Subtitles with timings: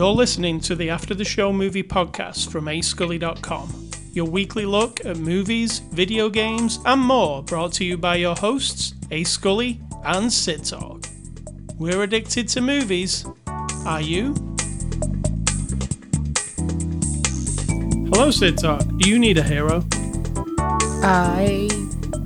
[0.00, 3.90] You're listening to the After the Show movie podcast from ascully.com.
[4.14, 8.94] Your weekly look at movies, video games, and more brought to you by your hosts,
[9.10, 11.04] A Scully and Sid Talk.
[11.76, 13.26] We're addicted to movies.
[13.84, 14.32] Are you?
[18.10, 18.82] Hello, Sid Talk.
[18.96, 19.84] Do you need a hero?
[21.04, 21.68] I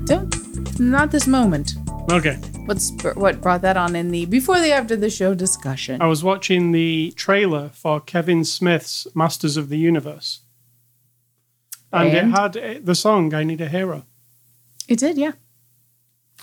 [0.04, 0.78] don't.
[0.78, 1.74] Not this moment.
[2.08, 2.38] Okay.
[2.66, 6.00] What's what brought that on in the before the after the show discussion?
[6.00, 10.40] I was watching the trailer for Kevin Smith's Masters of the Universe.
[11.92, 12.28] And, And?
[12.28, 14.06] it had uh, the song I Need a Hero.
[14.88, 15.32] It did, yeah.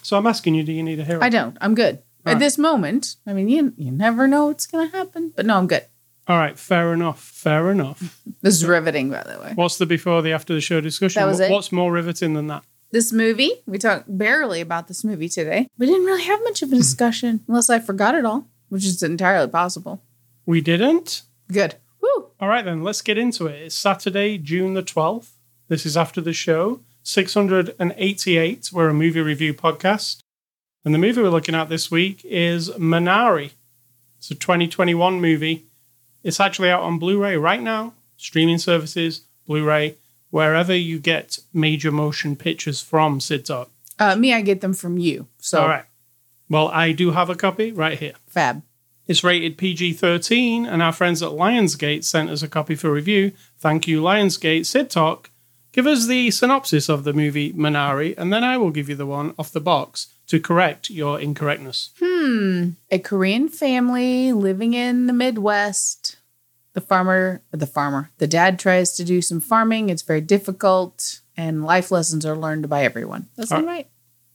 [0.04, 1.20] So I'm asking you, do you need a hero?
[1.22, 1.58] I don't.
[1.62, 3.16] I'm good at this moment.
[3.28, 5.86] I mean, you you never know what's gonna happen, but no, I'm good.
[6.28, 7.20] All right, fair enough.
[7.22, 8.20] Fair enough.
[8.42, 9.52] This is riveting, by the way.
[9.54, 11.20] What's the before the after the show discussion?
[11.22, 11.54] That was What- it?
[11.54, 12.64] What's more riveting than that?
[12.92, 15.68] This movie, we talked barely about this movie today.
[15.78, 16.80] We didn't really have much of a hmm.
[16.80, 20.02] discussion, unless I forgot it all, which is entirely possible.
[20.46, 21.22] We didn't?
[21.50, 21.76] Good.
[22.02, 22.28] Woo.
[22.42, 23.62] All right, then, let's get into it.
[23.62, 25.30] It's Saturday, June the 12th.
[25.70, 28.70] This is after the show, 688.
[28.74, 30.20] We're a movie review podcast.
[30.84, 33.52] And the movie we're looking at this week is Minari.
[34.18, 35.66] It's a 2021 movie.
[36.24, 39.96] It's actually out on Blu ray right now, streaming services, Blu ray,
[40.32, 43.70] wherever you get major motion pictures from, Sid Talk.
[44.00, 45.28] Uh, me, I get them from you.
[45.38, 45.86] So All right.
[46.50, 48.14] Well, I do have a copy right here.
[48.26, 48.64] fab.
[49.08, 53.34] It's rated PG 13, and our friends at Lionsgate sent us a copy for review.
[53.60, 54.66] Thank you, Lionsgate.
[54.66, 55.30] Sid Talk,
[55.74, 59.06] give us the synopsis of the movie Minari, and then I will give you the
[59.06, 61.92] one off the box to correct your incorrectness.
[62.00, 62.70] Hmm.
[62.90, 66.18] A Korean family living in the Midwest.
[66.74, 69.90] The farmer, the farmer, the dad tries to do some farming.
[69.90, 73.28] It's very difficult, and life lessons are learned by everyone.
[73.36, 73.88] That's all right.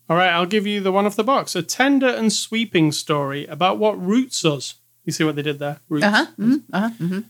[0.08, 1.56] All right, I'll give you the one off the box.
[1.56, 4.74] A tender and sweeping story about what roots us.
[5.04, 5.80] You see what they did there?
[5.88, 6.04] Roots.
[6.06, 6.26] Uh huh.
[6.72, 6.90] Uh huh.
[6.98, 7.20] hmm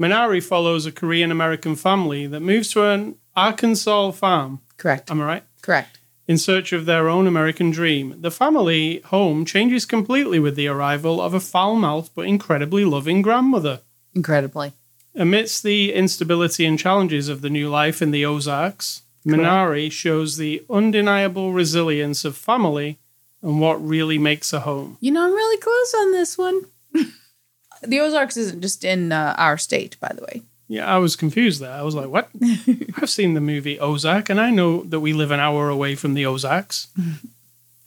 [0.00, 4.60] Minari follows a Korean American family that moves to an Arkansas farm.
[4.76, 5.10] Correct.
[5.10, 5.44] Am I right?
[5.60, 5.98] Correct.
[6.26, 8.14] in search of their own American dream.
[8.20, 13.22] The family home changes completely with the arrival of a foul mouthed but incredibly loving
[13.22, 13.80] grandmother.
[14.14, 14.72] Incredibly.
[15.14, 20.64] Amidst the instability and challenges of the new life in the Ozarks, Minari shows the
[20.70, 22.98] undeniable resilience of family
[23.42, 24.96] and what really makes a home.
[25.00, 26.62] You know, I'm really close on this one.
[27.82, 30.42] the Ozarks isn't just in uh, our state, by the way.
[30.68, 31.72] Yeah, I was confused there.
[31.72, 32.30] I was like, what?
[32.96, 36.14] I've seen the movie Ozark, and I know that we live an hour away from
[36.14, 36.88] the Ozarks.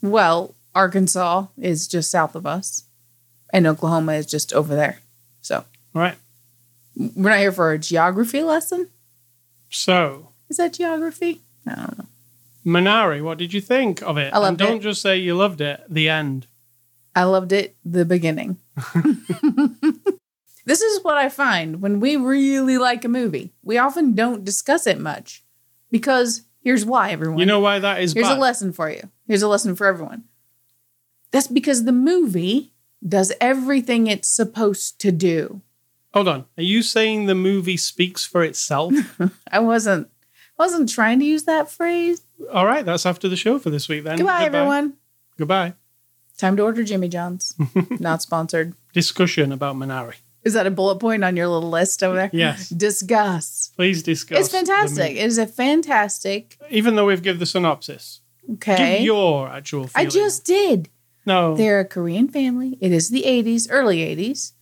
[0.01, 2.83] Well, Arkansas is just south of us,
[3.51, 4.99] and Oklahoma is just over there.
[5.41, 5.65] So
[5.95, 6.17] right.
[6.95, 8.89] we're not here for a geography lesson.
[9.69, 11.41] So, Is that geography?
[11.67, 12.05] I don't know.
[12.65, 14.33] Minari, what did you think of it?
[14.33, 14.83] I loved and don't it.
[14.83, 15.83] just say you loved it.
[15.89, 16.47] The end.
[17.15, 18.57] I loved it the beginning.
[20.65, 23.53] this is what I find when we really like a movie.
[23.63, 25.43] We often don't discuss it much
[25.91, 27.39] because here's why, everyone.
[27.39, 28.37] You know why that is here's bad?
[28.37, 29.09] a lesson for you.
[29.27, 30.25] Here's a lesson for everyone.
[31.31, 32.73] That's because the movie
[33.07, 35.61] does everything it's supposed to do.
[36.15, 36.45] Hold on.
[36.57, 38.93] Are you saying the movie speaks for itself?
[39.51, 40.07] I wasn't
[40.57, 42.21] I wasn't trying to use that phrase.
[42.53, 44.17] All right, that's after the show for this week then.
[44.17, 44.93] Goodbye, everyone.
[45.37, 45.73] Goodbye.
[46.37, 47.53] Time to order Jimmy John's.
[47.99, 48.73] Not sponsored.
[48.93, 50.15] Discussion about Minari.
[50.43, 52.29] Is that a bullet point on your little list over there?
[52.31, 52.69] Yes.
[52.69, 53.71] Discuss.
[53.75, 54.39] Please discuss.
[54.39, 55.11] It's fantastic.
[55.11, 56.57] It is a fantastic.
[56.69, 58.21] Even though we've given the synopsis,
[58.53, 58.97] Okay.
[58.97, 60.87] give your actual I just did.
[61.25, 61.55] No.
[61.57, 62.77] They're a Korean family.
[62.79, 64.53] It is the 80s, early 80s.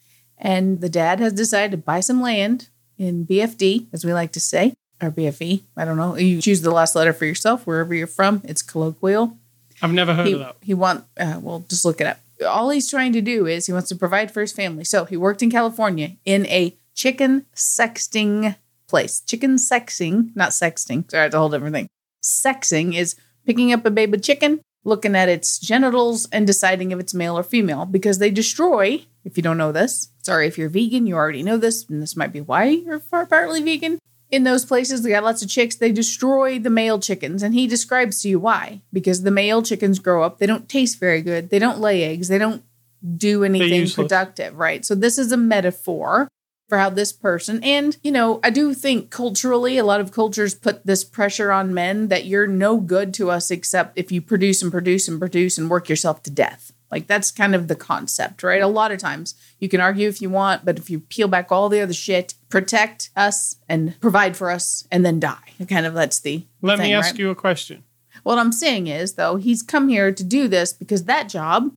[0.43, 2.67] And the dad has decided to buy some land
[2.97, 5.61] in BFD, as we like to say, or BFE.
[5.77, 6.15] I don't know.
[6.17, 8.41] You choose the last letter for yourself, wherever you're from.
[8.43, 9.37] It's colloquial.
[9.81, 10.55] I've never heard He, of that.
[10.61, 12.19] he want, uh, well, just look it up.
[12.45, 14.83] All he's trying to do is he wants to provide for his family.
[14.83, 18.55] So he worked in California in a chicken sexting
[18.87, 19.21] place.
[19.21, 21.09] Chicken sexing, not sexting.
[21.09, 21.87] Sorry, it's a whole different thing.
[22.21, 27.13] Sexing is picking up a baby chicken, looking at its genitals, and deciding if it's
[27.13, 31.07] male or female because they destroy, if you don't know this, sorry, if you're vegan,
[31.07, 33.99] you already know this, and this might be why you're far partly vegan.
[34.29, 35.75] In those places, they got lots of chicks.
[35.75, 38.81] They destroy the male chickens, and he describes to you why.
[38.91, 42.29] Because the male chickens grow up, they don't taste very good, they don't lay eggs,
[42.29, 42.63] they don't
[43.15, 44.83] do anything productive, right?
[44.85, 46.29] So this is a metaphor
[46.73, 50.55] for how this person and you know i do think culturally a lot of cultures
[50.55, 54.63] put this pressure on men that you're no good to us except if you produce
[54.63, 58.41] and produce and produce and work yourself to death like that's kind of the concept
[58.41, 61.27] right a lot of times you can argue if you want but if you peel
[61.27, 65.85] back all the other shit protect us and provide for us and then die kind
[65.85, 67.19] of that's the Let me ask right?
[67.19, 67.83] you a question.
[68.23, 71.71] what i'm saying is though he's come here to do this because that job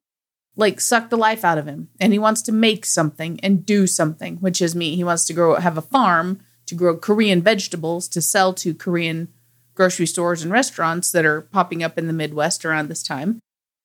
[0.57, 3.87] like suck the life out of him and he wants to make something and do
[3.87, 4.97] something, which is me.
[4.97, 9.29] He wants to grow have a farm to grow Korean vegetables to sell to Korean
[9.75, 13.39] grocery stores and restaurants that are popping up in the Midwest around this time.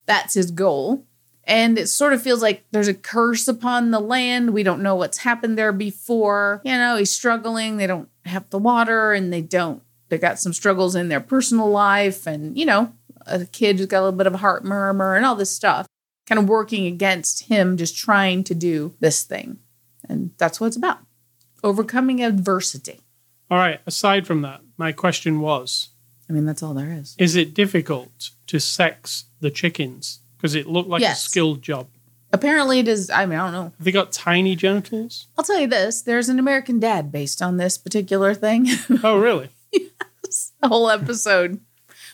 [0.06, 1.06] That's his goal.
[1.44, 4.52] And it sort of feels like there's a curse upon the land.
[4.52, 6.62] We don't know what's happened there before.
[6.64, 7.78] You know, he's struggling.
[7.78, 11.70] They don't have the water and they don't, they got some struggles in their personal
[11.70, 12.26] life.
[12.26, 12.94] And, you know,
[13.26, 15.88] a kid who's got a little bit of a heart murmur and all this stuff
[16.28, 19.60] kind of working against him just trying to do this thing.
[20.08, 21.00] And that's what it's about
[21.64, 23.02] overcoming adversity.
[23.50, 23.80] All right.
[23.86, 25.90] Aside from that, my question was
[26.30, 27.16] I mean, that's all there is.
[27.18, 30.20] Is it difficult to sex the chickens?
[30.38, 31.26] Because it looked like Yes.
[31.26, 31.88] a skilled job.
[32.34, 33.10] Apparently, it is.
[33.10, 33.64] I mean, I don't know.
[33.78, 35.28] Have they got tiny genitals?
[35.38, 38.68] I'll tell you this there's an American Dad based on this particular thing.
[39.04, 39.50] Oh, really?
[39.74, 40.54] yes.
[40.64, 41.60] a whole episode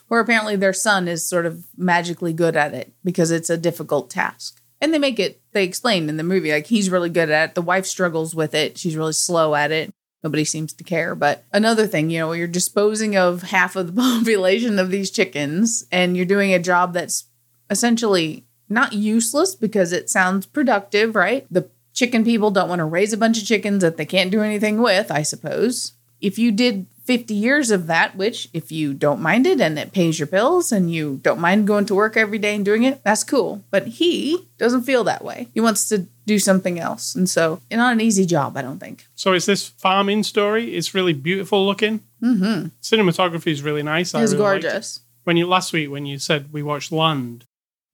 [0.07, 4.09] where apparently their son is sort of magically good at it because it's a difficult
[4.09, 4.61] task.
[4.79, 7.55] And they make it, they explain in the movie, like he's really good at it.
[7.55, 8.77] The wife struggles with it.
[8.77, 9.91] She's really slow at it.
[10.23, 11.15] Nobody seems to care.
[11.15, 15.85] But another thing, you know, you're disposing of half of the population of these chickens
[15.91, 17.25] and you're doing a job that's
[17.69, 21.45] essentially not useless because it sounds productive, right?
[21.49, 24.41] The chicken people don't want to raise a bunch of chickens that they can't do
[24.41, 25.93] anything with, I suppose.
[26.21, 29.93] If you did 50 years of that, which if you don't mind it and it
[29.93, 33.01] pays your bills and you don't mind going to work every day and doing it,
[33.03, 33.63] that's cool.
[33.71, 35.47] But he doesn't feel that way.
[35.53, 37.15] He wants to do something else.
[37.15, 39.07] And so, not an easy job, I don't think.
[39.15, 40.75] So it's this farming story.
[40.75, 42.01] It's really beautiful looking.
[42.21, 42.67] Mm-hmm.
[42.81, 44.13] Cinematography is really nice.
[44.13, 44.37] It's really it.
[44.37, 44.99] gorgeous.
[45.23, 47.45] When you last week when you said we watched Land,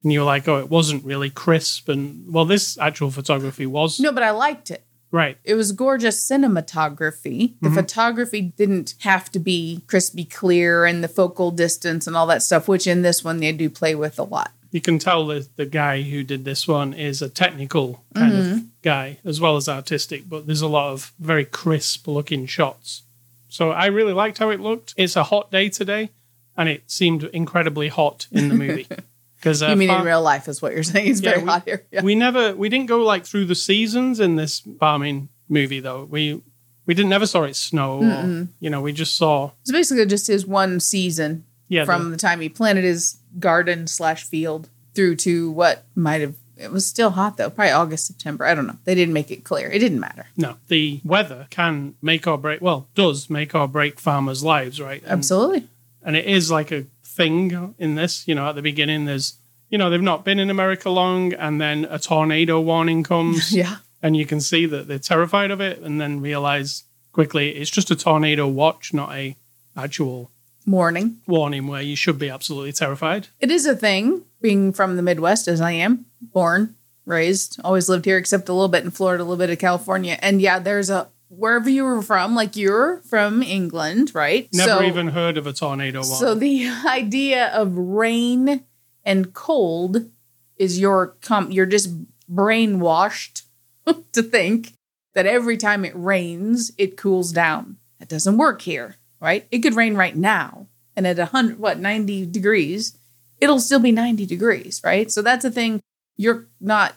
[0.04, 4.00] and you were like, oh, it wasn't really crisp, and well, this actual photography was
[4.00, 4.84] No, but I liked it.
[5.14, 5.38] Right.
[5.46, 7.54] It was gorgeous cinematography.
[7.62, 7.76] The mm-hmm.
[7.76, 12.68] photography didn't have to be crispy clear and the focal distance and all that stuff,
[12.68, 14.52] which in this one they do play with a lot.
[14.72, 18.46] You can tell that the guy who did this one is a technical kind of
[18.46, 18.66] mm-hmm.
[18.82, 23.04] guy as well as artistic, but there's a lot of very crisp looking shots.
[23.50, 24.96] So I really liked how it looked.
[24.98, 26.10] It's a hot day today,
[26.58, 28.88] and it seemed incredibly hot in the movie.
[29.44, 31.10] Because uh, you mean in real life is what you're saying.
[31.10, 31.84] It's very we, hot here.
[31.92, 32.02] Yeah.
[32.02, 36.06] we never we didn't go like through the seasons in this farming movie though.
[36.06, 36.42] We
[36.86, 38.02] we didn't never saw it snow.
[38.04, 42.10] Or, you know, we just saw It's basically just his one season yeah from the-
[42.12, 46.86] the time he planted his garden slash field through to what might have it was
[46.86, 48.46] still hot though, probably August, September.
[48.46, 48.78] I don't know.
[48.86, 49.70] They didn't make it clear.
[49.70, 50.28] It didn't matter.
[50.38, 52.62] no the weather can make or break.
[52.62, 55.02] Well, does make or break farmers' lives, right?
[55.04, 55.68] And, Absolutely.
[56.02, 58.28] and it is like a thing in this.
[58.28, 59.36] You know, at the beginning, there's
[59.70, 63.52] you know they've not been in America long, and then a tornado warning comes.
[63.56, 63.78] Yeah.
[64.02, 67.92] and you can see that they're terrified of it, and then realize quickly it's just
[67.92, 69.36] a tornado watch, not a
[69.78, 70.30] actual
[70.66, 71.18] warning.
[71.28, 73.28] warning where you should be absolutely terrified.
[73.40, 76.76] It is a thing, being from the Midwest as I am, born,
[77.06, 80.18] raised, always lived here, except a little bit in Florida, a little bit of California.
[80.22, 81.08] And yeah, there's a
[81.38, 84.48] wherever you were from, like you're from England, right?
[84.54, 86.02] Never So- even heard of a tornado.
[86.04, 88.64] So the idea of rain
[89.06, 90.10] and cold
[90.58, 91.90] is your com- you're just
[92.32, 93.44] brainwashed
[94.14, 94.74] to think
[95.14, 97.78] that every time it rains, it cools down.
[98.00, 99.48] That doesn't work here, right?
[99.52, 102.98] It could rain right now, and at a hundred, what, ninety degrees,
[103.40, 105.10] it'll still be ninety degrees, right?
[105.12, 105.82] So that's a thing
[106.18, 106.96] you're not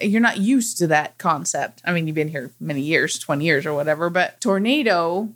[0.00, 1.82] you're not used to that concept.
[1.84, 5.28] I mean, you've been here many years, twenty years or whatever, but tornado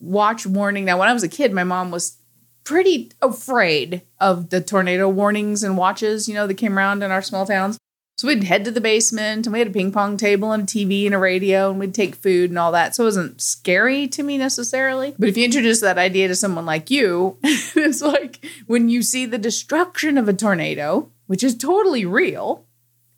[0.00, 0.84] watch warning.
[0.84, 2.18] Now, when I was a kid, my mom was
[2.64, 7.22] pretty afraid of the tornado warnings and watches, you know, that came around in our
[7.22, 7.78] small towns.
[8.16, 10.66] So we'd head to the basement and we had a ping pong table and a
[10.66, 12.94] TV and a radio and we'd take food and all that.
[12.94, 15.14] So it wasn't scary to me necessarily.
[15.18, 19.26] But if you introduce that idea to someone like you, it's like when you see
[19.26, 22.65] the destruction of a tornado, which is totally real,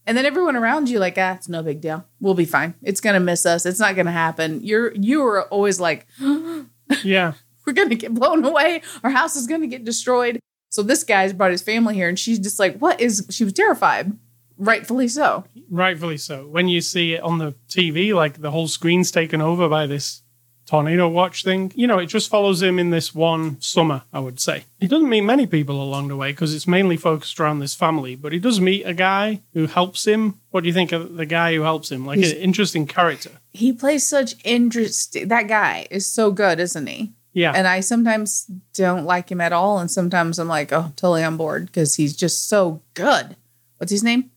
[0.08, 2.02] and then everyone around you like, ah, it's no big deal.
[2.18, 2.74] We'll be fine.
[2.82, 3.66] It's gonna miss us.
[3.66, 4.60] It's not gonna happen.
[4.64, 6.06] You're you are always like,
[7.04, 7.34] yeah.
[7.66, 8.80] we're gonna get blown away.
[9.04, 10.40] Our house is gonna get destroyed.
[10.70, 13.52] So this guy's brought his family here, and she's just like, "What is?" She was
[13.52, 14.16] terrified,
[14.56, 15.44] rightfully so.
[15.70, 16.46] Rightfully so.
[16.48, 20.22] When you see it on the TV, like the whole screen's taken over by this
[20.68, 24.38] tornado watch thing, you know, it just follows him in this one summer, I would
[24.38, 24.64] say.
[24.78, 28.14] He doesn't meet many people along the way because it's mainly focused around this family,
[28.14, 30.38] but he does meet a guy who helps him.
[30.50, 32.04] What do you think of the guy who helps him?
[32.04, 33.30] Like He's- an interesting character.
[33.50, 35.28] He plays such interesting.
[35.28, 37.12] That guy is so good, isn't he?
[37.32, 37.52] Yeah.
[37.54, 41.36] And I sometimes don't like him at all, and sometimes I'm like, oh, totally on
[41.36, 43.36] board because he's just so good.
[43.78, 44.30] What's his name?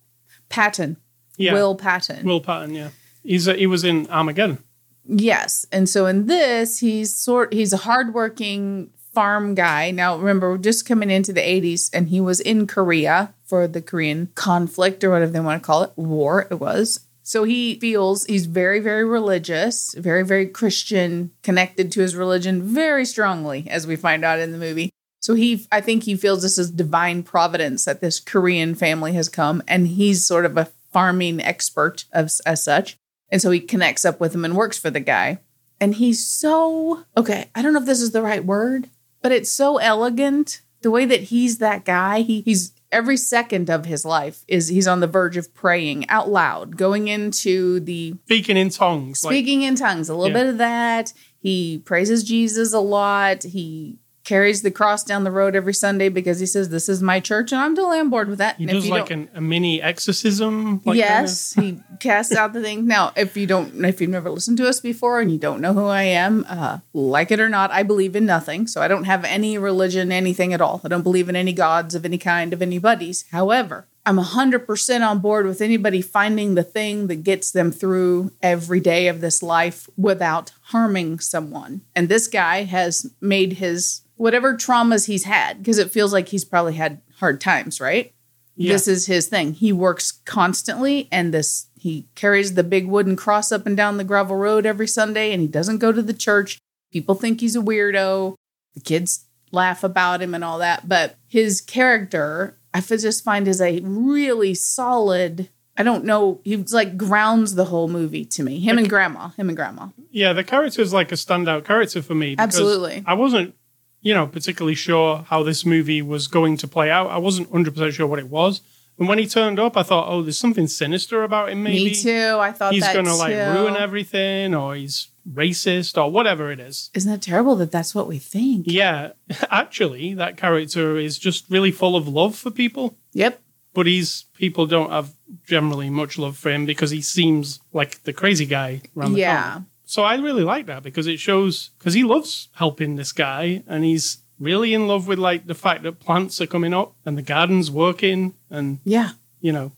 [0.49, 0.97] Patton.
[1.37, 1.53] yeah.
[1.53, 2.25] Will Patton.
[2.25, 2.89] Will Patton, yeah.
[3.23, 4.59] He's a, he was in Armageddon.
[5.05, 5.65] Yes.
[5.71, 9.91] And so in this, he's sort he's a hardworking farm guy.
[9.91, 13.81] Now, remember, we're just coming into the 80s, and he was in Korea for the
[13.81, 17.01] Korean conflict or whatever they want to call it, war it was.
[17.23, 23.05] So he feels he's very, very religious, very, very Christian, connected to his religion very
[23.05, 24.89] strongly, as we find out in the movie.
[25.21, 29.29] So he, I think he feels this is divine providence that this Korean family has
[29.29, 32.97] come, and he's sort of a farming expert as, as such.
[33.31, 35.39] And so he connects up with him and works for the guy.
[35.79, 38.89] And he's so, okay, I don't know if this is the right word,
[39.21, 40.61] but it's so elegant.
[40.81, 44.87] The way that he's that guy, he, he's every second of his life is he's
[44.87, 49.23] on the verge of praying out loud, going into the Speaking in tongues.
[49.23, 50.43] like- speaking in tongues, a little Yeah.
[50.43, 51.13] bit of that.
[51.39, 53.43] He praises Jesus a lot.
[53.43, 53.97] He
[54.31, 57.51] carries the cross down the road every Sunday because he says, This is my church,
[57.51, 58.55] and I'm totally on board with that.
[58.55, 60.81] he And does like an, a mini exorcism.
[60.85, 62.87] Like yes, he casts out the thing.
[62.87, 65.73] Now, if you don't, if you've never listened to us before and you don't know
[65.73, 68.67] who I am, uh, like it or not, I believe in nothing.
[68.67, 70.79] So I don't have any religion, anything at all.
[70.85, 73.25] I don't believe in any gods of any kind of anybody's.
[73.31, 78.79] However, I'm 100% on board with anybody finding the thing that gets them through every
[78.79, 81.81] day of this life without harming someone.
[81.95, 86.45] And this guy has made his whatever traumas he's had, because it feels like he's
[86.45, 88.13] probably had hard times, right?
[88.55, 88.73] Yeah.
[88.73, 89.53] This is his thing.
[89.53, 94.03] He works constantly and this he carries the big wooden cross up and down the
[94.03, 96.59] gravel road every Sunday and he doesn't go to the church.
[96.93, 98.35] People think he's a weirdo.
[98.75, 103.59] The kids laugh about him and all that, but his character I just find is
[103.59, 106.41] a really solid I don't know.
[106.43, 108.59] He's like grounds the whole movie to me.
[108.59, 109.29] Him and grandma.
[109.29, 109.87] Him and grandma.
[110.11, 112.35] Yeah, the character is like a standout character for me.
[112.37, 113.03] Absolutely.
[113.07, 113.55] I wasn't,
[114.01, 117.09] you know, particularly sure how this movie was going to play out.
[117.09, 118.61] I wasn't 100% sure what it was.
[118.99, 121.85] And when he turned up, I thought, oh, there's something sinister about him, maybe.
[121.85, 122.37] Me too.
[122.39, 126.91] I thought He's going to like ruin everything, or he's racist, or whatever it is.
[126.93, 128.65] Isn't that terrible that that's what we think?
[128.67, 129.13] Yeah,
[129.49, 132.97] actually, that character is just really full of love for people.
[133.13, 133.41] Yep.
[133.73, 135.13] But he's people don't have
[135.47, 139.51] generally much love for him because he seems like the crazy guy around the Yeah.
[139.51, 139.65] corner.
[139.91, 143.83] So I really like that because it shows because he loves helping this guy and
[143.83, 147.21] he's really in love with like the fact that plants are coming up and the
[147.21, 149.09] garden's working and Yeah.
[149.41, 149.73] you know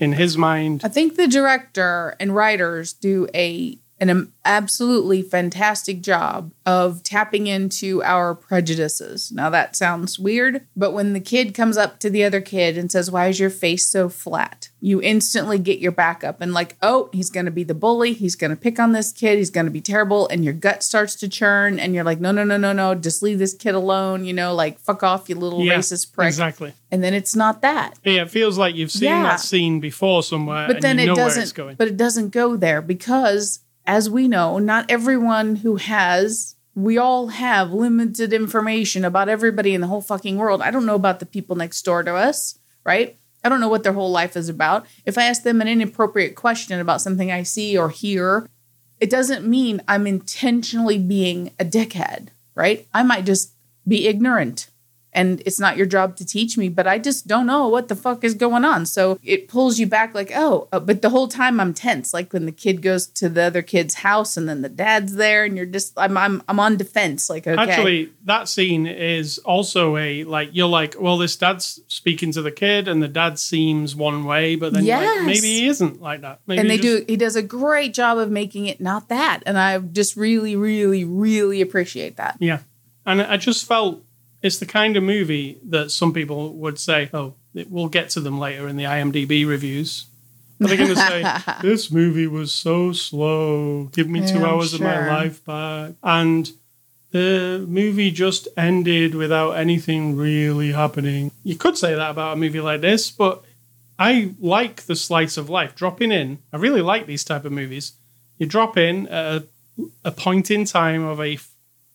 [0.00, 6.52] in his mind I think the director and writers do a an absolutely fantastic job
[6.66, 9.30] of tapping into our prejudices.
[9.32, 12.90] Now that sounds weird, but when the kid comes up to the other kid and
[12.90, 16.76] says, "Why is your face so flat?" you instantly get your back up and like,
[16.82, 18.12] "Oh, he's going to be the bully.
[18.12, 19.38] He's going to pick on this kid.
[19.38, 22.32] He's going to be terrible." And your gut starts to churn and you're like, "No,
[22.32, 22.94] no, no, no, no.
[22.94, 26.26] Just leave this kid alone, you know, like fuck off, you little Yeah, racist prick."
[26.28, 27.94] exactly And then it's not that.
[28.04, 29.22] yeah it feels like you've seen Yeah.
[29.22, 32.30] that scene before somewhere but and then it know where it's doesn't but it doesn't
[32.30, 39.04] go there because as we know not everyone who has we all have limited information
[39.04, 40.60] about everybody in the whole fucking world.
[40.60, 43.16] I don't know about the people next door to us right?
[43.42, 44.86] I don't know what their whole life is about.
[45.04, 48.48] If i ask them an inappropriate question about something i see or hear
[49.00, 52.86] it doesn't mean i'm intentionally being a dickhead right?
[52.94, 53.52] I might just
[53.86, 54.68] be ignorant
[55.14, 57.94] and it's not your job to teach me, but I just don't know what the
[57.94, 58.84] fuck is going on.
[58.84, 62.12] So it pulls you back, like, oh, uh, but the whole time I'm tense.
[62.12, 65.44] Like when the kid goes to the other kid's house and then the dad's there,
[65.44, 67.30] and you're just, I'm, I'm, I'm on defense.
[67.30, 72.32] Like, okay, Actually, that scene is also a like you're like, well, this dad's speaking
[72.32, 75.66] to the kid, and the dad seems one way, but then you're like, maybe he
[75.68, 76.40] isn't like that.
[76.46, 79.42] Maybe and they just- do, he does a great job of making it not that,
[79.46, 82.36] and I just really, really, really appreciate that.
[82.40, 82.60] Yeah,
[83.06, 84.02] and I just felt
[84.44, 88.20] it's the kind of movie that some people would say, "Oh, it- we'll get to
[88.20, 90.04] them later in the IMDb reviews."
[90.60, 91.24] But they're going to say,
[91.62, 93.84] "This movie was so slow.
[93.92, 96.50] Give me two Yeah, hours of my life back." And
[97.10, 101.32] the movie just ended without anything really happening.
[101.42, 103.42] You could say that about a movie like this, but
[103.98, 105.74] I like the slice of life.
[105.74, 107.92] Dropping in, I really like these type of movies.
[108.38, 109.46] You drop in at a,
[110.04, 111.38] a point in time of a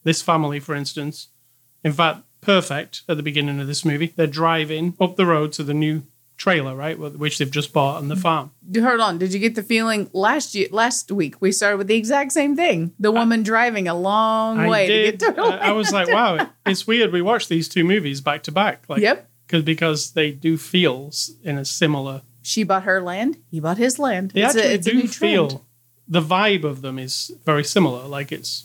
[0.04, 1.28] this family, for instance.
[1.84, 4.12] In fact, perfect at the beginning of this movie.
[4.16, 6.04] They're driving up the road to the new
[6.40, 8.22] trailer, right, which they've just bought on the mm-hmm.
[8.22, 8.50] farm.
[8.74, 11.96] Hold on, did you get the feeling last year, last week we started with the
[11.96, 12.94] exact same thing?
[12.98, 15.20] The woman driving a long I way did.
[15.20, 15.42] to get to.
[15.42, 17.12] I, I was like, wow, it's weird.
[17.12, 19.28] We watched these two movies back to back, like, Yep.
[19.48, 21.12] cause, because they do feel
[21.44, 22.22] in a similar.
[22.40, 23.36] She bought her land.
[23.50, 24.30] He bought his land.
[24.30, 25.60] They it's actually a, it's do new trend.
[26.08, 28.08] the vibe of them is very similar.
[28.08, 28.64] Like it's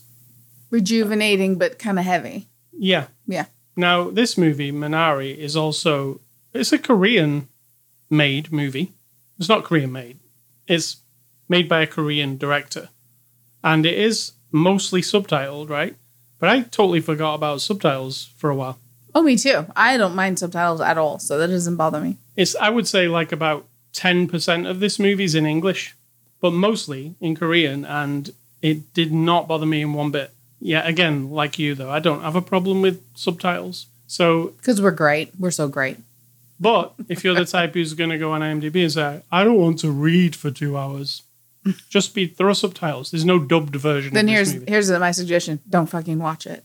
[0.72, 2.48] rejuvenating, but kind of heavy.
[2.72, 3.08] yeah.
[3.28, 3.48] Yeah.
[3.76, 6.22] Now, this movie, Minari, is also
[6.54, 7.50] it's a Korean
[8.10, 8.94] made movie.
[9.38, 10.20] It's not Korean made.
[10.68, 10.98] It's
[11.50, 12.90] made by a Korean director.
[13.64, 15.96] And it is mostly subtitled, right?
[16.40, 18.80] But I totally forgot about subtitles for a while.
[19.14, 19.66] Oh, me too.
[19.76, 22.18] I don't mind subtitles at all, so that doesn't bother me.
[22.36, 25.96] It's I would say like about ten percent of this movie's in English,
[26.42, 30.32] but mostly in Korean, and it did not bother me in one bit.
[30.66, 33.86] Yeah, again, like you though, I don't have a problem with subtitles.
[34.08, 35.32] So, Because we're great.
[35.40, 35.98] We're so great.
[36.60, 39.60] but if you're the type who's going to go on IMDb and say, "I don't
[39.60, 41.22] want to read for two hours,"
[41.90, 43.12] just be throw subtitles.
[43.12, 44.14] There's no dubbed version.
[44.14, 44.66] Then here's movie.
[44.72, 45.60] here's my suggestion.
[45.70, 46.64] Don't fucking watch it.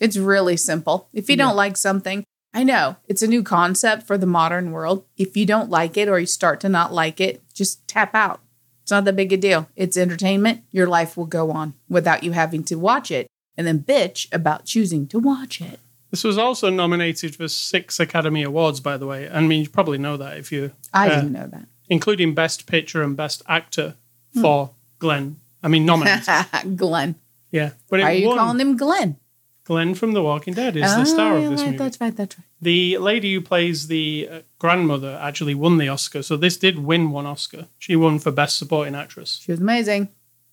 [0.00, 1.08] It's really simple.
[1.12, 1.44] If you Yeah.
[1.44, 5.04] don't like something, I know it's a new concept for the modern world.
[5.16, 8.40] If you don't like it or you start to not like it, just tap out.
[8.82, 9.68] It's not that big a deal.
[9.76, 10.62] It's entertainment.
[10.70, 14.64] Your life will go on without you having to watch it and then bitch about
[14.64, 15.78] choosing to watch it.
[16.10, 19.28] This was also nominated for six Academy Awards, by the way.
[19.28, 21.66] I mean, you probably know that if you, I Uh, didn't know that.
[21.88, 23.96] including Best Picture and Best Actor
[24.34, 24.40] Hmm.
[24.40, 25.36] for Glenn.
[25.62, 26.28] I mean, nominated.
[26.76, 27.16] Glenn.
[27.50, 28.38] yeah, but Why are you won.
[28.38, 29.16] calling him Glenn?
[29.64, 31.78] Glenn from The Walking Dead is the star Oh, of this right, movie.
[31.78, 32.14] That's right.
[32.14, 32.44] That's right.
[32.60, 37.10] The lady who plays the uh, grandmother actually won the Oscar, so this did win
[37.10, 37.66] one Oscar.
[37.78, 39.40] She won for Best Supporting Actress.
[39.42, 40.10] She was amazing.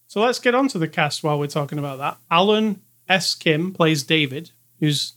[0.07, 2.17] So let's get on to the cast while we're talking about that.
[2.31, 3.35] Alan S.
[3.35, 5.13] Kim plays David, who's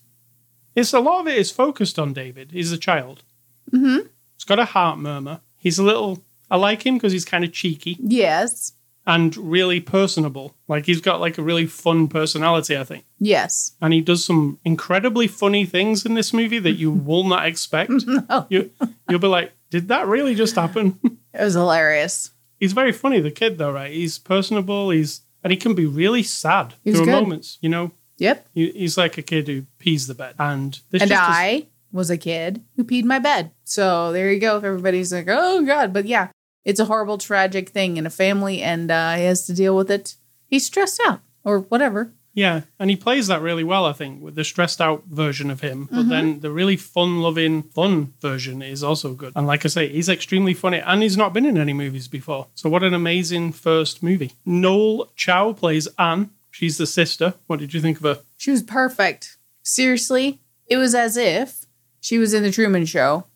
[0.75, 2.51] it's a lot of it is focused on David.
[2.53, 3.23] He's a child.
[3.71, 4.07] Mm-hmm.
[4.37, 5.41] He's got a heart murmur.
[5.57, 6.23] He's a little.
[6.51, 8.73] I like him because he's kind of cheeky Yes.
[9.07, 10.55] and really personable.
[10.69, 13.05] Like he's got like a really fun personality, I think.
[13.19, 13.73] Yes.
[13.81, 17.91] And he does some incredibly funny things in this movie that you will not expect.
[18.07, 18.47] No.
[18.51, 18.71] You
[19.09, 20.99] you'll be like, did that really just happen?
[21.33, 22.31] It was hilarious.
[22.61, 23.93] he's very funny, the kid though, right?
[23.93, 24.91] He's personable.
[24.91, 27.13] He's and he can be really sad He's through good.
[27.23, 27.59] moments.
[27.61, 28.49] You know, Yep.
[28.55, 32.63] He- he's like a kid who pees the bed, and and I was a kid
[32.77, 33.51] who peed my bed.
[33.65, 34.57] So there you go.
[34.57, 35.93] If everybody's like, oh God.
[35.93, 36.29] But yeah,
[36.65, 39.91] it's a horrible, tragic thing in a family and uh, he has to deal with
[39.91, 40.17] it.
[40.49, 42.13] He's stressed out or whatever.
[42.37, 43.87] Yeah, and he plays that really well.
[43.87, 45.95] I think with the stressed out version of him, Mm-hmm.
[45.97, 49.33] but then the really fun loving, fun version is also good.
[49.37, 52.49] And like I say, he's extremely funny, and he's not been in any movies before.
[52.55, 54.33] So what an amazing first movie.
[54.45, 56.31] Noel Cho plays Anne.
[56.51, 57.35] She's the sister.
[57.47, 58.19] What did you think of her?
[58.37, 59.39] She was perfect.
[59.63, 61.65] Seriously, it was as if
[62.01, 63.27] she was in the Truman Show.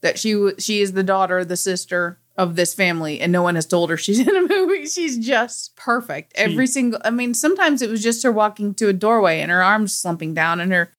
[0.00, 3.54] That she w- she is the daughter, the sister of this family, and no one
[3.54, 4.86] has told her she's in a movie.
[4.86, 6.32] She's just perfect.
[6.34, 7.00] Every single.
[7.04, 10.34] I mean, sometimes it was just her walking to a doorway and her arms slumping
[10.34, 10.92] down and her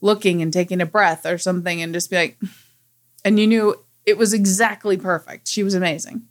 [0.00, 2.38] looking and taking a breath or something, and just be like,
[3.24, 5.48] and you knew it was exactly perfect.
[5.48, 6.22] She was amazing.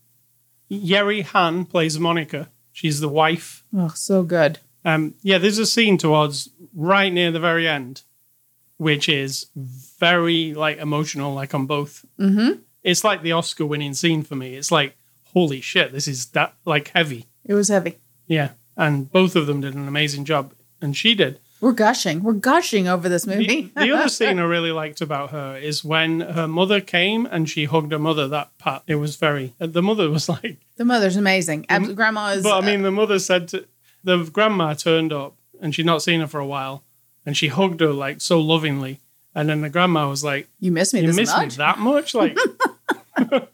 [0.68, 2.50] Yeri Han plays Monica.
[2.72, 4.60] She's the wife Oh, so good.
[4.84, 8.04] Um, yeah, there's a scene towards right near the very end,
[8.78, 12.06] which is very like emotional, like on both.
[12.20, 12.62] Mm-hmm.
[12.84, 14.56] It's like the Oscar-winning scene for me.
[14.56, 14.96] It's like,
[15.34, 17.28] holy shit, this is that like heavy.
[17.46, 17.98] It was heavy.
[18.28, 21.40] Yeah, and both of them did an amazing job, and she did.
[21.60, 22.24] We're gushing.
[22.24, 23.72] We're gushing over this movie.
[23.76, 27.66] the other scene I really liked about her is when her mother came and she
[27.66, 28.28] hugged her mother.
[28.28, 29.54] That part, it was very.
[29.60, 31.68] The mother was like, The mother's amazing.
[31.70, 32.44] Ab- grandma is.
[32.44, 33.68] but I uh, mean, the mother said to
[34.04, 36.84] the grandma turned up and she'd not seen her for a while,
[37.26, 39.00] and she hugged her like so lovingly,
[39.36, 42.16] and then the grandma was like, you miss me "You this miss me that much?"
[42.16, 42.36] Like,
[43.18, 43.48] I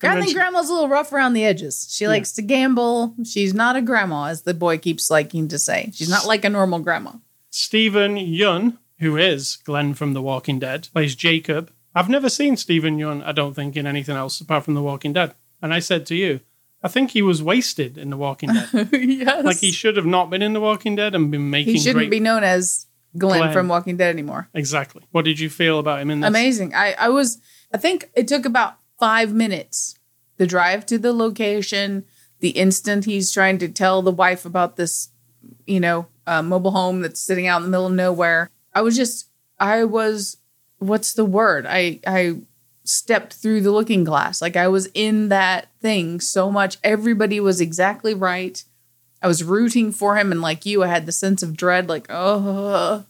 [0.00, 1.86] then think she- grandma's a little rough around the edges.
[1.90, 3.14] She likes to gamble.
[3.24, 5.90] She's not a grandma, as the boy keeps liking to say.
[5.94, 7.12] She's not like a normal grandma.
[7.50, 11.70] Steven Yeun, who is Glenn from The Walking Dead, plays Jacob.
[11.94, 15.14] I've never seen Steven Yeun, I don't think, in anything else apart from The Walking
[15.14, 15.34] Dead.
[15.62, 16.40] And I said to you,
[16.82, 18.88] I think he was wasted in The Walking Dead.
[18.92, 19.44] yes.
[19.44, 21.96] like he should have not been in The Walking Dead and been making he shouldn't
[21.96, 22.10] great.
[22.10, 23.52] be known as Glenn, Glenn.
[23.54, 24.48] from Walking Dead anymore.
[24.52, 25.02] exactly.
[25.10, 26.28] What did you feel about him in this?
[26.28, 26.74] Amazing.
[26.74, 27.38] I, I was,
[27.72, 29.98] I think it took about five minutes.
[30.36, 32.04] The drive to the location,
[32.40, 35.08] the instant he's trying to tell the wife about this,
[35.66, 38.50] you know, uh, mobile home that's sitting out in the middle of nowhere.
[38.74, 40.36] I was just, I was,
[40.78, 41.64] what's the word?
[41.66, 42.40] I, I
[42.84, 44.42] stepped through the looking glass.
[44.42, 46.78] Like I was in that thing so much.
[46.84, 48.62] Everybody was exactly right.
[49.22, 50.30] I was rooting for him.
[50.30, 53.06] And like you, I had the sense of dread, like, oh,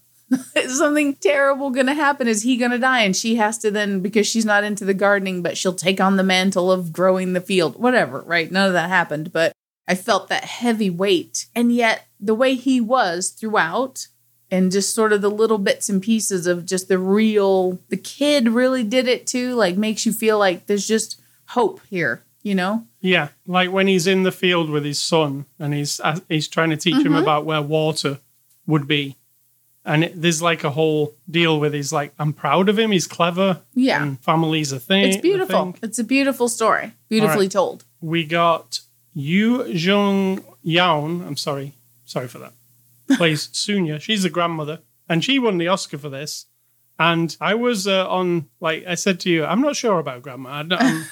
[0.56, 2.28] is something terrible going to happen?
[2.28, 3.02] Is he going to die?
[3.02, 6.16] And she has to then, because she's not into the gardening, but she'll take on
[6.16, 8.50] the mantle of growing the field, whatever, right?
[8.50, 9.32] None of that happened.
[9.32, 9.52] But
[9.88, 11.46] I felt that heavy weight.
[11.54, 14.08] And yet, the way he was throughout,
[14.50, 18.48] and just sort of the little bits and pieces of just the real, the kid
[18.48, 22.84] really did it too, like makes you feel like there's just hope here, you know?
[23.00, 26.70] Yeah, like when he's in the field with his son and he's uh, he's trying
[26.70, 27.22] to teach him Mm-hmm.
[27.22, 28.20] about where water
[28.66, 29.16] would be,
[29.86, 33.06] and it, there's like a whole deal with he's like I'm proud of him, he's
[33.06, 34.02] clever, Yeah.
[34.02, 35.06] and family's a thing.
[35.06, 35.72] It's beautiful.
[35.72, 35.78] thing.
[35.82, 37.84] It's a beautiful story, beautifully All told.
[38.00, 38.80] We got
[39.14, 41.26] Yu Jung Yaon.
[41.26, 41.72] I'm sorry,
[42.04, 42.52] sorry for that.
[43.16, 44.00] plays Sunya.
[44.00, 46.46] She's the grandmother, and she won the Oscar for this.
[46.98, 50.50] And I was uh, on, like I said to you, I'm not sure about grandma.
[50.50, 51.04] I don't-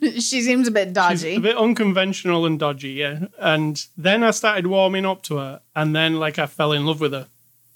[0.22, 1.34] she seems a bit dodgy.
[1.34, 3.26] a bit unconventional and dodgy, yeah.
[3.40, 7.00] And then I started warming up to her, and then like I fell in love
[7.00, 7.26] with her.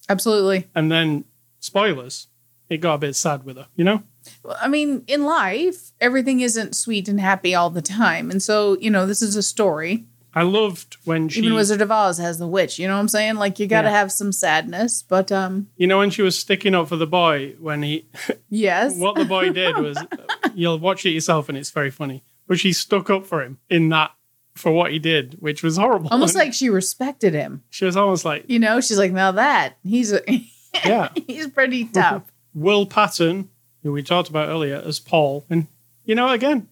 [0.08, 0.66] Absolutely.
[0.74, 1.24] And then,
[1.60, 2.28] spoilers,
[2.68, 4.02] it got a bit sad with her, you know?
[4.42, 8.30] Well, I mean, in life, everything isn't sweet and happy all the time.
[8.30, 10.04] And so, you know, this is a story.
[10.34, 12.78] I loved when she, Even Wizard of Oz has the witch.
[12.78, 13.36] You know what I'm saying?
[13.36, 13.94] Like you got to Yeah.
[13.96, 17.54] have some sadness, but um, you know, when she was sticking up for the boy,
[17.58, 18.06] when he,
[18.50, 18.94] yes.
[18.96, 19.98] what the boy did was,
[20.54, 23.88] you'll watch it yourself and it's very funny, but she stuck up for him in
[23.88, 24.10] that,
[24.58, 26.08] for what he did, which was horrible.
[26.10, 27.62] Almost like she respected him.
[27.70, 30.20] she was almost like, You know, she's like, now that he's a,
[30.84, 31.08] yeah.
[31.26, 32.22] he's pretty tough.
[32.54, 33.48] Will Patton,
[33.82, 35.44] who we talked about earlier, as Paul.
[35.48, 35.66] And,
[36.04, 36.68] you know, again,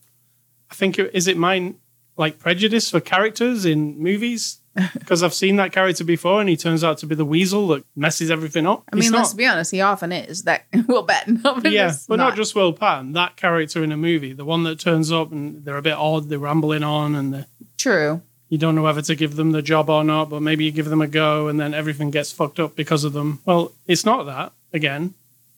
[0.71, 1.77] I think, it, is it mine,
[2.17, 4.59] like, prejudice for characters in movies?
[4.93, 7.83] Because I've seen that character before and he turns out to be the weasel that
[7.97, 8.85] messes everything up.
[8.93, 11.41] I mean, He's let's not- be honest, he often is that Will Patton.
[11.47, 12.37] Often yeah, but not.
[12.37, 15.79] just Will Patton, that character in a movie, the one that turns up and they're
[15.79, 17.47] a bit odd, they're rambling on and they're,
[17.77, 18.23] true.
[18.49, 20.89] you don't know whether to give them the job or not, but maybe you give
[20.89, 23.41] them a go and then everything gets fucked up because of them.
[23.45, 25.15] Well, it's not that, again.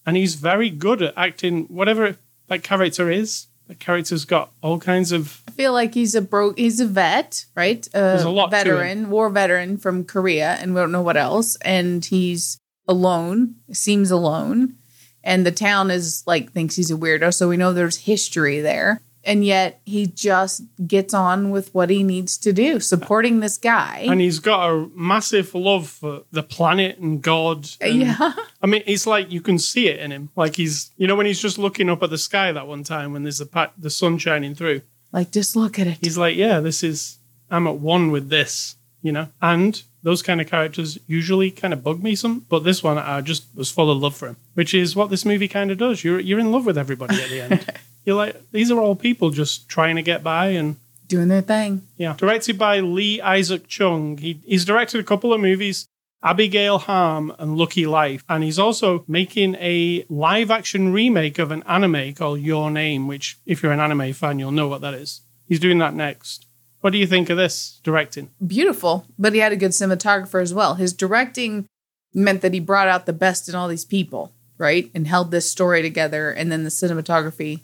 [0.06, 2.16] And he's very good at acting whatever
[2.48, 3.46] that character is.
[3.66, 5.42] The character's got all kinds of.
[5.46, 6.54] I feel like he's a bro.
[6.54, 7.86] He's a vet, right?
[7.92, 11.56] There's a lot to veteran, war veteran from Korea, and we don't know what else.
[11.56, 13.56] And he's alone.
[13.70, 14.76] Seems alone,
[15.22, 17.34] and the town is like thinks he's a weirdo.
[17.34, 22.02] So we know there's history there, and yet he just gets on with what he
[22.02, 24.06] needs to do, supporting this guy.
[24.08, 27.68] And he's got a massive love for the planet and God.
[27.80, 30.30] and- yeah, I mean, it's like you can see it in him.
[30.34, 33.12] Like he's, you know, when he's just looking up at the sky that one time
[33.12, 34.80] when there's the, pa- the sun shining through.
[35.12, 35.98] like just look at it.
[36.00, 37.18] he's like, yeah, this is,
[37.50, 39.28] I'm at one with this, you know?
[39.42, 43.20] And those kind of characters usually kind of bug me some, but this one, I
[43.20, 46.02] just was full of love for him, which is what this movie kind of does.
[46.02, 47.66] You're, you're in love with everybody at the end.
[48.08, 51.86] you're like, these are all people just trying to get by and, Doing their thing.
[51.96, 52.14] yeah.
[52.18, 54.18] Directed by Lee Isaac Chung.
[54.18, 55.86] He, he's directed a couple of movies.
[56.22, 58.24] Abigail Harm and Lucky Life.
[58.28, 63.38] And he's also making a live action remake of an anime called Your Name, which,
[63.46, 65.20] if you're an anime fan, you'll know what that is.
[65.46, 66.44] He's doing that next.
[66.80, 68.30] What do you think of this directing?
[68.46, 70.74] beautiful, but he had a good cinematographer as well.
[70.74, 71.66] His directing
[72.12, 74.90] meant that he brought out the best in all these people, right?
[74.94, 76.30] And held this story together.
[76.30, 77.60] And then the cinematography,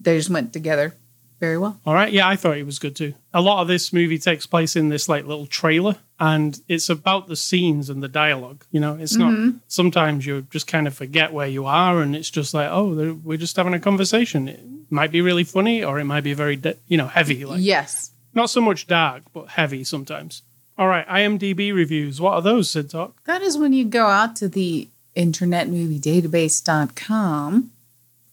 [0.00, 0.94] they just went together
[1.40, 1.80] very well.
[1.84, 2.12] All right.
[2.12, 3.14] Yeah, I thought it was good too.
[3.34, 7.28] A lot of this movie takes place in this like little trailer and it's about
[7.28, 8.64] the scenes and the dialogue.
[8.70, 9.58] You know, it's not, mm-hmm.
[9.68, 13.36] sometimes you just kind of forget where you are and it's just like, oh, we're
[13.36, 14.48] just having a conversation.
[14.48, 17.44] It might be really funny or it might be very, de- you know, heavy.
[17.44, 18.12] Like, yes.
[18.34, 20.42] not so much dark, but heavy sometimes.
[20.78, 21.06] All right.
[21.06, 22.18] IMDb reviews.
[22.20, 23.22] What are those, Sid Talk?
[23.24, 27.72] That is when you go out to the internetmoviedatabase.com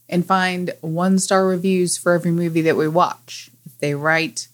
[0.10, 3.50] and find one star reviews for every movie that we watch.
[3.66, 4.48] If they write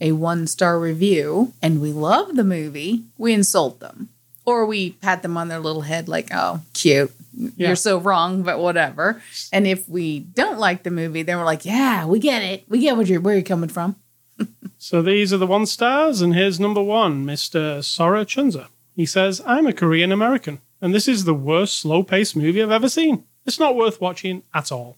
[0.00, 4.10] a one star review and we love the movie, we insult them.
[4.44, 7.10] Or we pat them on their little head, like, oh, cute.
[7.34, 7.68] Yeah.
[7.68, 9.20] You're so wrong, but whatever.
[9.52, 12.64] And if we don't like the movie, then we're like, yeah, we get it.
[12.68, 13.96] We get what you're, where you're coming from.
[14.78, 17.82] So these are the one stars, and here's number one, Mr.
[17.82, 18.68] Sora Chunza.
[18.94, 22.70] He says, I'm a Korean American, and this is the worst slow paced movie I've
[22.70, 23.24] ever seen.
[23.46, 24.96] It's not worth watching at all.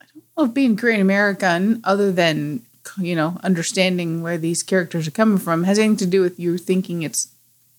[0.00, 2.62] I don't love being Korean American, other than
[2.98, 6.58] you know understanding where these characters are coming from, has anything to do with you
[6.58, 7.28] thinking it's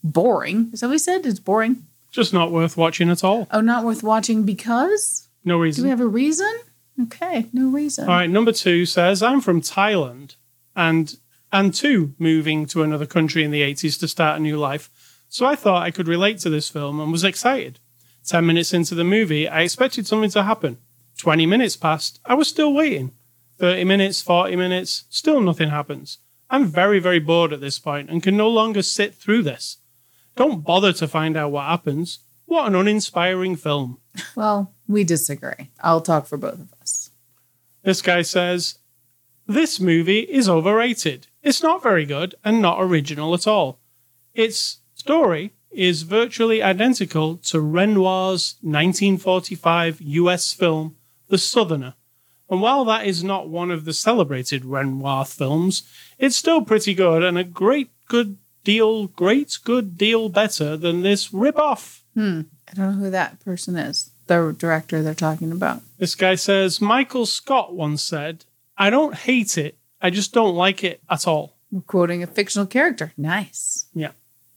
[0.04, 0.70] boring.
[0.74, 1.26] Is that what we said?
[1.26, 1.86] It's boring.
[2.12, 3.48] Just not worth watching at all.
[3.52, 5.28] Oh, not worth watching because.
[5.44, 5.82] No reason.
[5.82, 6.52] Do we have a reason?
[7.04, 8.08] Okay, no reason.
[8.08, 10.36] All right, number two says, I'm from Thailand
[10.76, 11.18] and
[11.52, 14.90] and two moving to another country in the 80s to start a new life.
[15.28, 17.80] So I thought I could relate to this film and was excited.
[18.26, 20.78] 10 minutes into the movie, I expected something to happen.
[21.18, 23.12] 20 minutes passed, I was still waiting.
[23.60, 26.20] 30 minutes, 40 minutes, still nothing happens.
[26.50, 29.78] I'm very, very bored at this point and can no longer sit through this.
[30.36, 32.20] Don't bother to find out what happens.
[32.46, 34.00] What an uninspiring film.
[34.36, 35.70] Well, we disagree.
[35.80, 37.12] I'll talk for both of us.
[37.84, 38.80] This guy says,
[39.48, 41.28] This movie is overrated.
[41.42, 43.80] It's not very good and not original at all.
[44.34, 50.96] Its story is virtually identical to Renoir's 1945 US film,
[51.30, 51.96] The Southerner.
[52.50, 55.84] And while that is not one of the celebrated Renoir films,
[56.20, 61.34] it's still pretty good and a great good deal, great good deal better than this
[61.34, 62.04] rip-off.
[62.14, 62.42] Hmm.
[62.70, 64.12] I don't know who that person is.
[64.28, 65.82] The director they're talking about.
[65.98, 68.46] This guy says Michael Scott once said,
[68.78, 71.58] I don't hate it, I just don't like it at all.
[71.72, 73.14] We're quoting a fictional character.
[73.18, 73.86] Nice.
[73.94, 74.12] Yeah.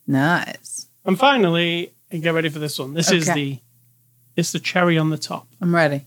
[0.07, 0.89] Nice.
[1.05, 2.95] And finally, and get ready for this one.
[2.95, 3.35] This is Okay.
[3.41, 3.59] the
[4.37, 5.47] it's the cherry on the top.
[5.61, 6.07] I'm ready.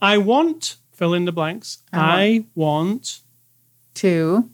[0.00, 1.82] I want fill in the blanks.
[1.92, 3.20] I want- I want
[3.94, 4.50] Two.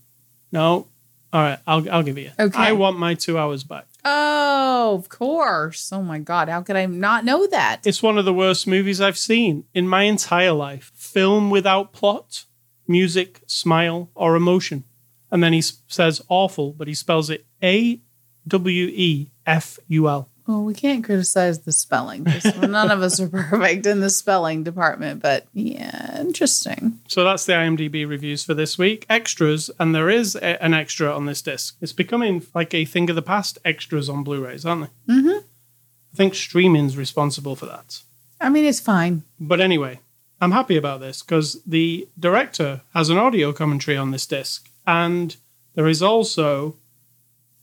[0.53, 0.87] no.
[1.33, 2.31] All right, I'll I'll give you.
[2.39, 2.57] Okay.
[2.59, 3.87] I want my two hours back.
[4.05, 5.91] Oh, of course.
[5.93, 6.49] Oh my God.
[6.49, 7.81] How could I not know that?
[7.85, 10.93] It's one of the worst movies I've seen in my entire life.
[10.95, 12.45] Film without plot,
[12.87, 14.85] music, smile, or emotion.
[15.33, 18.01] And then he s- says awful, but he spells it A
[18.47, 20.29] W E F U L.
[20.47, 22.27] Well, we can't criticize the spelling.
[22.61, 27.01] None of us are perfect in the spelling department, but yeah, interesting.
[27.09, 29.07] So that's the IMDb reviews for this week.
[29.09, 31.77] Extras, and there is a, an extra on this disc.
[31.81, 33.59] It's becoming like a thing of the past.
[33.65, 35.15] Extras on Blu-rays, aren't they?
[35.15, 35.39] Mm-hmm.
[35.39, 38.03] I think streaming's responsible for that.
[38.39, 39.23] I mean, it's fine.
[39.41, 40.01] But anyway,
[40.43, 45.35] I'm happy about this because the director has an audio commentary on this disc, and
[45.75, 46.77] there is also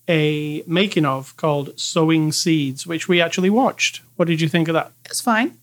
[0.07, 4.01] a making of called Sowing Seeds, which we actually watched.
[4.15, 4.91] What did you think of that?
[5.05, 5.57] It's fine.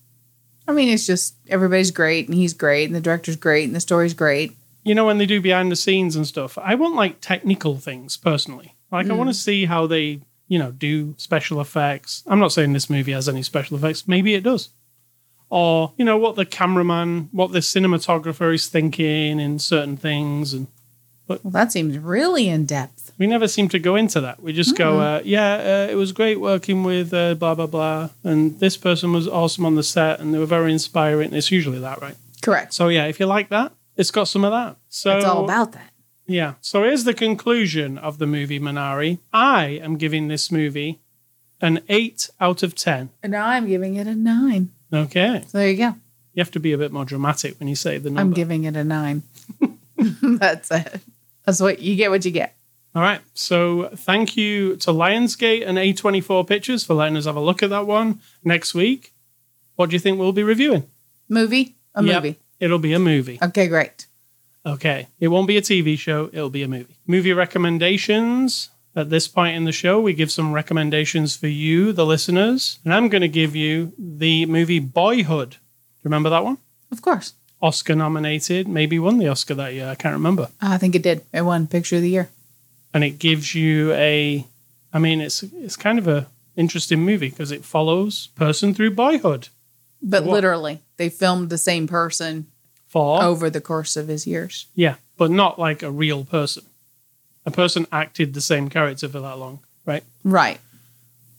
[0.67, 3.81] I mean, it's just everybody's great and he's great and the director's great and the
[3.81, 4.55] story's great.
[4.85, 8.17] You know, when they do behind the scenes and stuff, I want like technical things
[8.17, 8.75] personally.
[8.91, 9.17] Like, I hmm.
[9.17, 12.23] want to see how they, you know, do special effects.
[12.27, 14.07] I'm not saying this movie has any special effects.
[14.07, 14.71] Maybe it does.
[15.51, 20.53] Or, you know, what the cameraman, what the cinematographer is thinking in certain things.
[20.53, 20.67] And
[21.27, 23.08] Well, that seems really in depth.
[23.19, 24.43] We never seem to go into that.
[24.43, 28.11] We just go, uh, yeah, uh, it was great working with uh, blah, blah, blah.
[28.23, 31.35] And this person was awesome on the set and they were very inspiring.
[31.35, 32.15] It's usually that, right?
[32.43, 32.73] Correct.
[32.75, 34.77] So, yeah, if you like that, it's got some of that.
[34.89, 35.91] So it's all about that.
[36.27, 36.55] Yeah.
[36.61, 39.19] So here's the conclusion of the movie Minari.
[39.33, 41.01] I am giving this movie
[41.61, 43.11] an 8 out of 10.
[43.23, 44.71] And now I'm giving it a nine.
[44.93, 45.43] Okay.
[45.49, 45.97] So there you go.
[46.35, 48.21] You have to be a bit more dramatic when you say the number.
[48.21, 49.25] I'm giving it a nine.
[50.23, 51.01] That's it.
[51.45, 52.11] That's what you get.
[52.11, 52.55] What you get.
[52.95, 53.21] All right.
[53.35, 57.71] So thank you to Lionsgate and A24 Pictures for letting us have a look at
[57.71, 58.21] that one.
[58.45, 59.13] Next week,
[59.77, 60.85] what do you think we'll be reviewing?
[61.29, 61.75] Movie.
[61.95, 62.23] A Yep.
[62.23, 62.37] movie.
[62.61, 63.39] It'll be a movie.
[63.43, 64.07] Okay, great.
[64.67, 65.07] Okay.
[65.21, 66.97] It won't be a TV show, it'll be a movie.
[67.07, 68.71] Movie recommendations.
[68.97, 72.81] At this point in the show, we give some recommendations for you, the listeners.
[72.85, 75.51] And I'm going to give you the movie Boyhood.
[75.51, 76.59] Do you remember that one?
[76.91, 77.35] Of course.
[77.63, 79.87] Oscar nominated, maybe won the Oscar that year.
[79.89, 80.49] I can't remember.
[80.61, 81.23] I think it did.
[81.33, 82.31] It won Picture of the Year.
[82.95, 84.47] And it gives you a,
[84.93, 89.49] I mean, it's it's kind of a interesting movie because it follows person through boyhood
[90.03, 90.33] But What?
[90.35, 92.47] literally, they filmed the same person
[92.87, 94.67] for over the course of his years.
[94.75, 96.65] yeah, but not like a real person.
[97.47, 100.03] A person acted the same character for that long, right?
[100.25, 100.59] Right.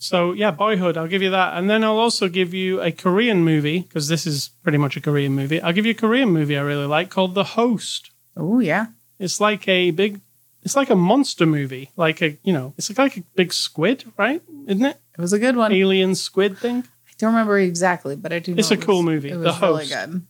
[0.01, 0.95] So yeah, Boyhood.
[0.97, 4.25] I'll give you that, and then I'll also give you a Korean movie because this
[4.25, 5.59] is pretty much a Korean movie.
[5.61, 8.11] I'll give you a Korean movie I really like called The Host.
[8.37, 8.87] Oh, yeah.
[9.19, 10.21] It's like a big,
[10.69, 14.41] it's like a monster movie, like a you know, it's like a big squid, right?
[14.67, 14.97] Isn't it?
[15.17, 15.71] It was a good one.
[15.73, 16.83] Alien squid thing.
[17.07, 19.29] I don't remember exactly, but I do know It's a it cool was- movie.
[19.31, 19.93] It The was really Host.
[19.93, 20.25] good.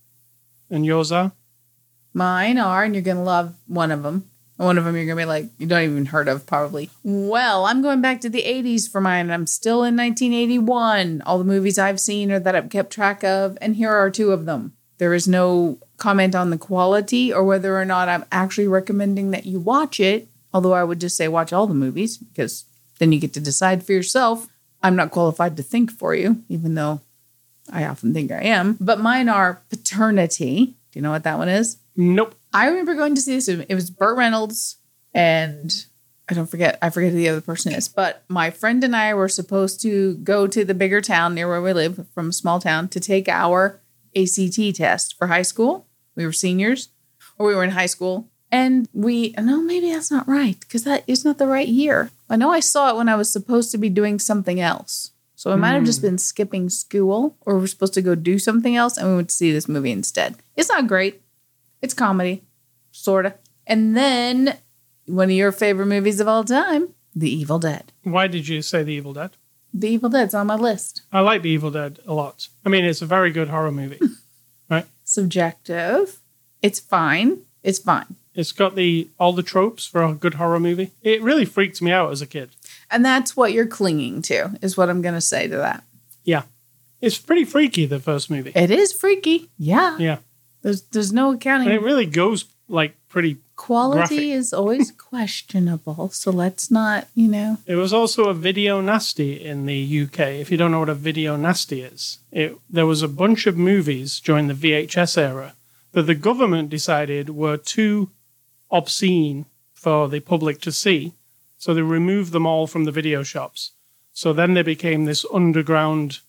[0.71, 1.33] And yours are?
[2.13, 4.25] Mine are, and you're going to love one of them.
[4.57, 6.89] One of them you're going to be like, you don't even heard of, probably.
[7.03, 9.27] Well, I'm going back to the 80s for mine.
[9.27, 11.21] And I'm still in 1981.
[11.25, 14.31] All the movies I've seen or that I've kept track of, and here are two
[14.31, 14.73] of them.
[14.99, 19.45] There is no comment on the quality or whether or not I'm actually recommending that
[19.45, 22.65] you watch it, although I would just say watch all the movies because
[22.99, 24.47] then you get to decide for yourself.
[24.83, 27.01] I'm not qualified to think for you, even though
[27.71, 28.77] I often think I am.
[28.79, 30.75] But mine are Paternity.
[30.91, 31.77] Do you know what that one is?
[31.95, 32.35] Nope.
[32.53, 33.47] I remember going to see this.
[33.47, 34.77] It was Burt Reynolds
[35.13, 35.85] and
[36.29, 36.77] I don't forget.
[36.81, 37.87] I forget who the other person is.
[37.87, 41.61] But my friend and I were supposed to go to the bigger town near where
[41.61, 43.79] we live, from a small town, to take our
[44.15, 45.87] ACT test for high school.
[46.15, 46.89] We were seniors,
[47.37, 49.33] or we were in high school, and we.
[49.39, 52.11] No, maybe that's not right because that is not the right year.
[52.29, 55.11] I know I saw it when I was supposed to be doing something else.
[55.35, 56.07] So I might have just hmm.
[56.07, 59.35] been skipping school, or we're supposed to go do something else, and we went to
[59.35, 60.35] see this movie instead.
[60.57, 61.21] It's not great.
[61.81, 62.43] It's comedy,
[62.91, 63.35] sorta.
[63.65, 64.57] And then
[65.05, 67.93] one of your favorite movies of all time, The Evil Dead.
[68.03, 69.31] Why did you say The Evil Dead?
[69.73, 71.01] The Evil Dead's on my list.
[71.11, 72.47] I like The Evil Dead a lot.
[72.65, 73.99] I mean, it's a very good horror movie.
[74.69, 74.85] right?
[75.03, 76.19] Subjective.
[76.61, 77.43] It's fine.
[77.63, 78.15] It's fine.
[78.33, 80.91] It's got the all the tropes for a good horror movie.
[81.01, 82.51] It really freaked me out as a kid.
[82.89, 85.83] And that's what you're clinging to, is what I'm going to say to that.
[86.23, 86.43] Yeah.
[87.01, 88.51] It's pretty freaky, the first movie.
[88.55, 89.49] It is freaky.
[89.57, 89.97] Yeah.
[89.97, 90.17] Yeah.
[90.61, 91.67] There's there's no accounting.
[91.67, 93.37] And it really goes like pretty.
[93.59, 94.19] Quality graphic.
[94.19, 96.09] is always questionable.
[96.11, 97.57] So let's not, you know.
[97.65, 100.19] It was also a video nasty in the UK.
[100.39, 103.57] If you don't know what a video nasty is, it there was a bunch of
[103.57, 105.55] movies during the VHS era
[105.91, 108.09] that the government decided were too
[108.71, 111.13] obscene for the public to see,
[111.57, 113.71] so they removed them all from the video shops.
[114.13, 116.19] So then they became this underground,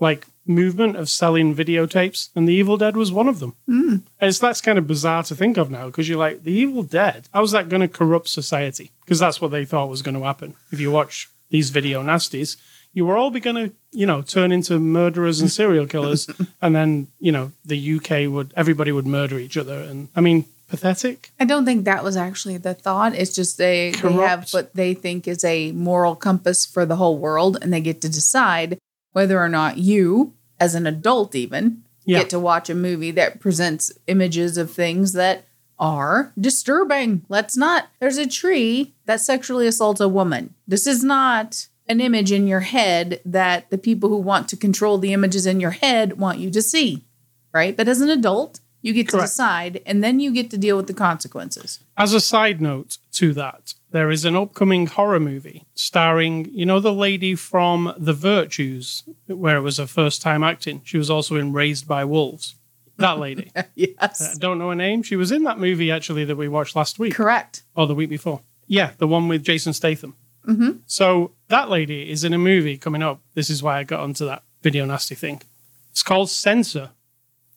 [0.00, 3.54] like movement of selling videotapes, and The Evil Dead was one of them.
[3.68, 4.02] Mm.
[4.20, 7.28] It's that's kind of bizarre to think of now because you're like, The Evil Dead.
[7.32, 8.90] How's that going to corrupt society?
[9.04, 10.54] Because that's what they thought was going to happen.
[10.70, 12.56] If you watch these video nasties,
[12.92, 16.28] you were all going to, you know, turn into murderers and serial killers,
[16.62, 20.46] and then you know the UK would everybody would murder each other, and I mean.
[20.68, 21.32] Pathetic.
[21.38, 23.14] I don't think that was actually the thought.
[23.14, 27.18] It's just they, they have what they think is a moral compass for the whole
[27.18, 28.78] world, and they get to decide
[29.12, 32.20] whether or not you, as an adult, even yeah.
[32.20, 35.46] get to watch a movie that presents images of things that
[35.78, 37.24] are disturbing.
[37.28, 37.88] Let's not.
[37.98, 40.54] There's a tree that sexually assaults a woman.
[40.66, 44.98] This is not an image in your head that the people who want to control
[44.98, 47.04] the images in your head want you to see,
[47.52, 47.76] right?
[47.76, 50.88] But as an adult, you get to decide, and then you get to deal with
[50.88, 51.80] the consequences.
[51.96, 56.80] As a side note to that, there is an upcoming horror movie starring, you know,
[56.80, 60.82] the lady from The Virtues, where it was her first time acting.
[60.84, 62.56] She was also in Raised by Wolves.
[62.98, 63.52] That lady.
[63.74, 64.34] yes.
[64.34, 65.02] I don't know her name.
[65.02, 67.14] She was in that movie actually that we watched last week.
[67.14, 67.62] Correct.
[67.74, 68.42] Or the week before.
[68.66, 70.14] Yeah, the one with Jason Statham.
[70.46, 70.78] Mm-hmm.
[70.86, 73.20] So that lady is in a movie coming up.
[73.34, 75.42] This is why I got onto that video nasty thing.
[75.90, 76.90] It's called Censor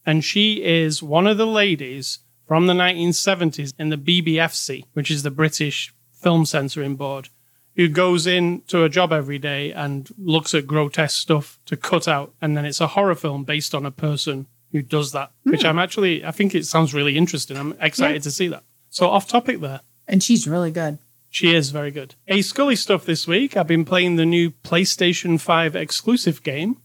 [0.06, 5.24] and she is one of the ladies from the 1970s in the BBFC, which is
[5.24, 5.94] the British
[6.26, 7.30] Film Censoring Board,
[7.76, 12.08] who goes in to a job every day and looks at grotesque stuff to cut
[12.08, 15.52] out, and then it's a horror film based on a person who does that, mm.
[15.52, 15.68] which hmm.
[15.68, 17.58] I'm actually I think it sounds really interesting.
[17.58, 18.22] I'm excited yeah.
[18.22, 18.64] to see that.
[18.90, 19.82] So off topic there.
[20.08, 20.98] And she's really good.
[21.30, 22.16] She is very good.
[22.28, 23.56] A Scully stuff this week.
[23.56, 26.78] I've been playing the new PlayStation 5 exclusive game,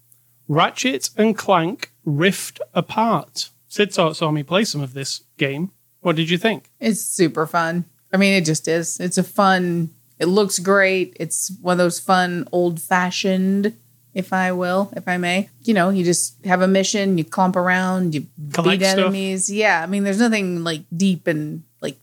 [0.48, 3.48] Ratchet and Clank Rift Apart.
[3.68, 5.70] Sid saw, saw me play some of this game.
[6.00, 6.70] What did you think?
[6.78, 7.86] It's super fun.
[8.12, 8.98] I mean, it just is.
[9.00, 11.16] It's a fun, it looks great.
[11.20, 13.76] It's one of those fun, old fashioned,
[14.14, 15.48] if I will, if I may.
[15.62, 19.44] You know, you just have a mission, you clump around, you Collect beat enemies.
[19.44, 19.56] Stuff.
[19.56, 19.82] Yeah.
[19.82, 21.96] I mean, there's nothing like deep and like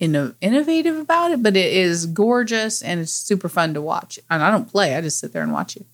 [0.00, 4.18] inno- innovative about it, but it is gorgeous and it's super fun to watch.
[4.30, 5.86] And I don't play, I just sit there and watch it.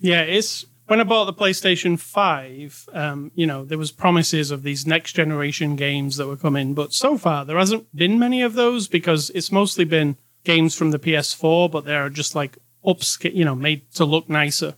[0.00, 4.62] Yeah, it's when I bought the PlayStation 5, um, you know, there was promises of
[4.62, 8.54] these next generation games that were coming, but so far there hasn't been many of
[8.54, 13.44] those because it's mostly been games from the PS4, but they're just like upscale, you
[13.44, 14.76] know, made to look nicer.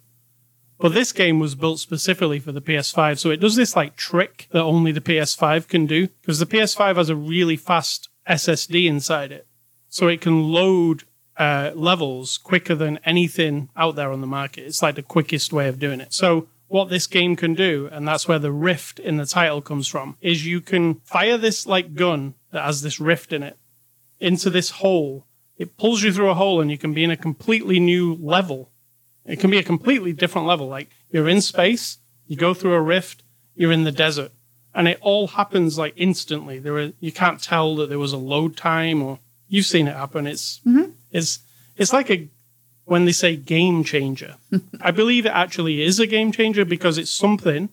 [0.80, 4.48] But this game was built specifically for the PS5, so it does this like trick
[4.52, 9.32] that only the PS5 can do because the PS5 has a really fast SSD inside
[9.32, 9.46] it.
[9.88, 11.04] So it can load
[11.38, 14.64] uh, levels quicker than anything out there on the market.
[14.64, 16.12] It's like the quickest way of doing it.
[16.12, 19.88] So what this game can do, and that's where the rift in the title comes
[19.88, 23.56] from, is you can fire this like gun that has this rift in it
[24.20, 25.26] into this hole.
[25.56, 28.70] It pulls you through a hole and you can be in a completely new level.
[29.24, 30.66] It can be a completely different level.
[30.66, 33.22] Like you're in space, you go through a rift,
[33.54, 34.32] you're in the desert.
[34.74, 36.58] And it all happens like instantly.
[36.58, 39.18] There are, you can't tell that there was a load time or
[39.48, 40.26] you've seen it happen.
[40.26, 40.90] It's mm-hmm.
[41.10, 41.40] It's
[41.76, 42.28] it's like a
[42.84, 44.36] when they say game changer.
[44.80, 47.68] I believe it actually is a game changer because it's something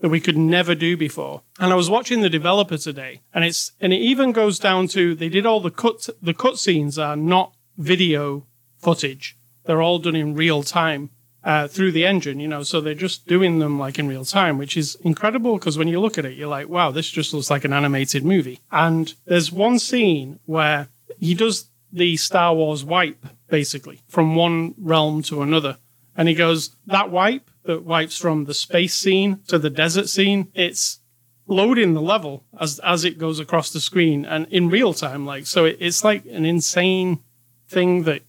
[0.00, 1.42] that we could never do before.
[1.58, 5.14] And I was watching the developer today, and it's and it even goes down to
[5.14, 8.46] they did all the cut the cut scenes are not video
[8.78, 9.36] footage.
[9.64, 11.10] They're all done in real time
[11.44, 12.62] uh, through the engine, you know.
[12.62, 16.00] So they're just doing them like in real time, which is incredible because when you
[16.00, 18.60] look at it, you're like, wow, this just looks like an animated movie.
[18.70, 25.22] And there's one scene where he does the Star Wars wipe, basically, from one realm
[25.22, 25.78] to another.
[26.16, 30.48] And he goes, that wipe that wipes from the space scene to the desert scene,
[30.54, 31.00] it's
[31.46, 35.24] loading the level as as it goes across the screen and in real time.
[35.26, 37.20] Like so, it, it's like an insane
[37.68, 38.22] thing that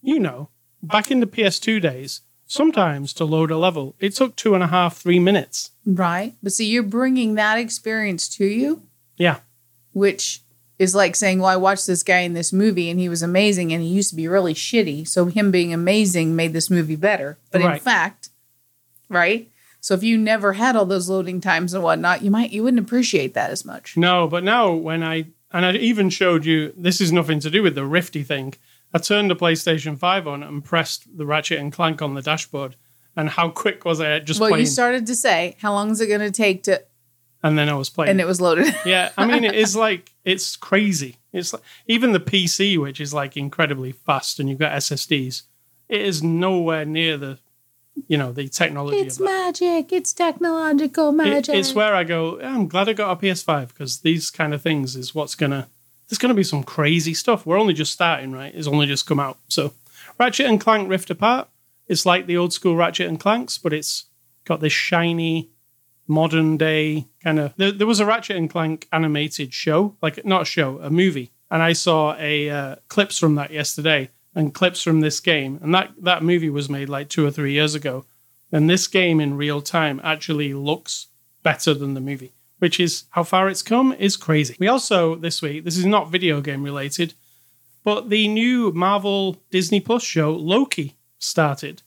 [0.00, 0.50] you know.
[0.80, 4.68] Back in the PS2 days, sometimes to load a level, it took two and a
[4.68, 5.72] half, three minutes.
[5.84, 8.84] Right, but see, you're bringing that experience to you.
[9.16, 9.40] Yeah,
[9.92, 10.42] which
[10.78, 13.72] is like saying, Well, I watched this guy in this movie and he was amazing
[13.72, 15.06] and he used to be really shitty.
[15.06, 17.38] So him being amazing made this movie better.
[17.50, 17.74] But right.
[17.74, 18.30] in fact,
[19.08, 19.50] right?
[19.80, 22.82] So if you never had all those loading times and whatnot, you might you wouldn't
[22.82, 23.96] appreciate that as much.
[23.96, 27.62] No, but now when I and I even showed you this is nothing to do
[27.62, 28.54] with the Rifty thing.
[28.92, 32.76] I turned the PlayStation 5 on and pressed the Ratchet and Clank on the dashboard.
[33.16, 34.62] And how quick was I just well, playing?
[34.62, 36.82] you started to say, how long is it going to take to
[37.42, 38.74] and then I was playing, and it was loaded.
[38.86, 41.16] yeah, I mean, it is like it's crazy.
[41.32, 45.42] It's like even the PC, which is like incredibly fast, and you've got SSDs.
[45.88, 47.38] It is nowhere near the,
[48.08, 48.98] you know, the technology.
[48.98, 49.92] It's magic.
[49.92, 51.54] It's technological magic.
[51.54, 52.40] It, it's where I go.
[52.40, 55.68] I'm glad I got a PS5 because these kind of things is what's gonna.
[56.08, 57.46] There's gonna be some crazy stuff.
[57.46, 58.54] We're only just starting, right?
[58.54, 59.38] It's only just come out.
[59.48, 59.74] So,
[60.18, 61.48] Ratchet and Clank Rift Apart.
[61.86, 64.06] It's like the old school Ratchet and Clanks, but it's
[64.44, 65.50] got this shiny,
[66.08, 67.54] modern day kind of.
[67.56, 71.30] There, there was a Ratchet and Clank animated show, like not a show, a movie,
[71.50, 75.74] and I saw a uh, clips from that yesterday and clips from this game, and
[75.74, 78.04] that that movie was made like two or three years ago,
[78.50, 81.08] and this game in real time actually looks
[81.42, 84.56] better than the movie, which is how far it's come is crazy.
[84.58, 87.14] We also this week, this is not video game related,
[87.84, 91.82] but the new Marvel Disney Plus show Loki started,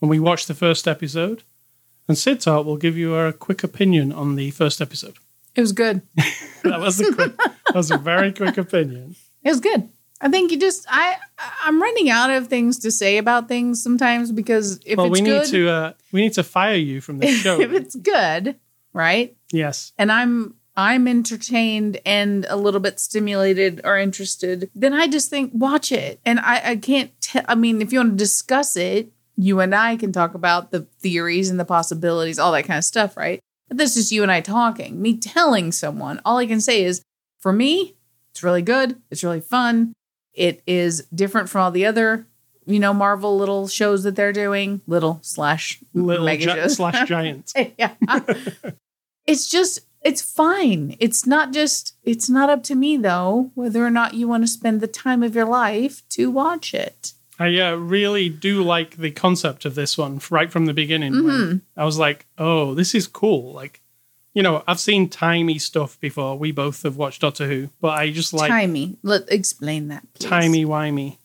[0.00, 1.42] and we watched the first episode.
[2.08, 5.16] And Sid Talk will give you a quick opinion on the first episode.
[5.54, 6.02] It was good.
[6.64, 9.14] That was a quick, that was a very quick opinion.
[9.44, 9.88] It was good.
[10.20, 11.16] I think you just I
[11.64, 15.26] I'm running out of things to say about things sometimes because if well, it's we
[15.26, 17.60] good, need to uh, we need to fire you from this show.
[17.60, 18.56] if it's good,
[18.92, 19.36] right?
[19.52, 25.30] yes, And I'm I'm entertained and a little bit stimulated or interested, then I just
[25.30, 26.20] think watch it.
[26.26, 27.44] And I I can't tell.
[27.48, 30.80] I mean, if you want to discuss it, you and I can talk about the
[30.98, 33.38] theories and the possibilities, all that kind of stuff, right?
[33.68, 35.00] But this is you and I talking.
[35.00, 37.02] Me telling someone, all I can say is,
[37.38, 37.94] for me,
[38.32, 39.00] it's really good.
[39.10, 39.92] It's really fun.
[40.34, 42.26] It is different from all the other,
[42.66, 44.80] you know, Marvel little shows that they're doing.
[44.88, 46.76] Little slash little mega gi- shows.
[46.76, 47.52] slash giant.
[47.78, 47.94] yeah.
[49.26, 50.96] it's just it's fine.
[50.98, 54.48] It's not just it's not up to me though whether or not you want to
[54.48, 57.12] spend the time of your life to watch it.
[57.38, 61.12] I uh, really do like the concept of this one right from the beginning.
[61.12, 61.56] Mm-hmm.
[61.76, 63.52] I was like, oh, this is cool.
[63.52, 63.80] Like,
[64.34, 66.36] you know, I've seen timey stuff before.
[66.36, 68.98] We both have watched Doctor Who, but I just like timey.
[69.02, 70.02] Let explain that.
[70.14, 70.28] Please.
[70.28, 71.18] timey wimey.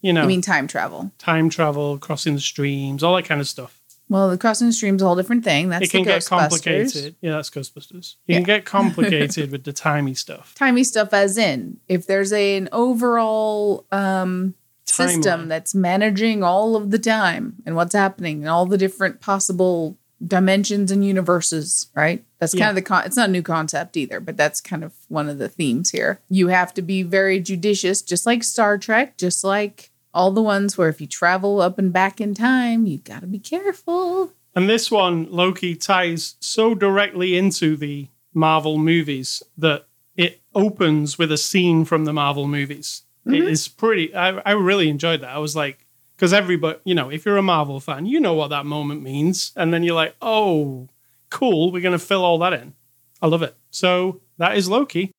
[0.00, 1.12] You know, I mean time travel.
[1.18, 3.80] time travel, crossing the streams, all that kind of stuff.
[4.08, 5.70] Well, the crossing the stream's a whole different thing.
[5.70, 7.16] That's it can get complicated.
[7.22, 8.16] Yeah, that's Ghostbusters.
[8.26, 10.54] You can get complicated with the timey stuff.
[10.54, 14.54] Timey stuff as in if there's a, an overall um
[14.86, 15.48] system Timeline.
[15.48, 20.90] that's managing all of the time and what's happening and all the different possible dimensions
[20.90, 22.24] and universes, right?
[22.38, 22.68] That's kind Yeah.
[22.70, 25.38] of the con- it's not a new concept either, but that's kind of one of
[25.38, 26.20] the themes here.
[26.30, 30.78] You have to be very judicious, just like Star Trek, just like all the ones
[30.78, 34.30] where if you travel up and back in time, you got to be careful.
[34.54, 41.32] And this one, Loki ties so directly into the Marvel movies that it opens with
[41.32, 43.02] a scene from the Marvel movies.
[43.26, 43.48] It mm-hmm.
[43.48, 45.30] is pretty, I, I really enjoyed that.
[45.30, 48.48] I was like, because everybody, you know, if you're a Marvel fan, you know what
[48.48, 49.52] that moment means.
[49.56, 50.88] And then you're like, oh,
[51.30, 52.74] cool, we're going to fill all that in.
[53.20, 53.56] I love it.
[53.70, 55.10] So that is Loki.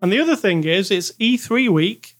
[0.00, 2.16] And the other thing is, it's E3 week,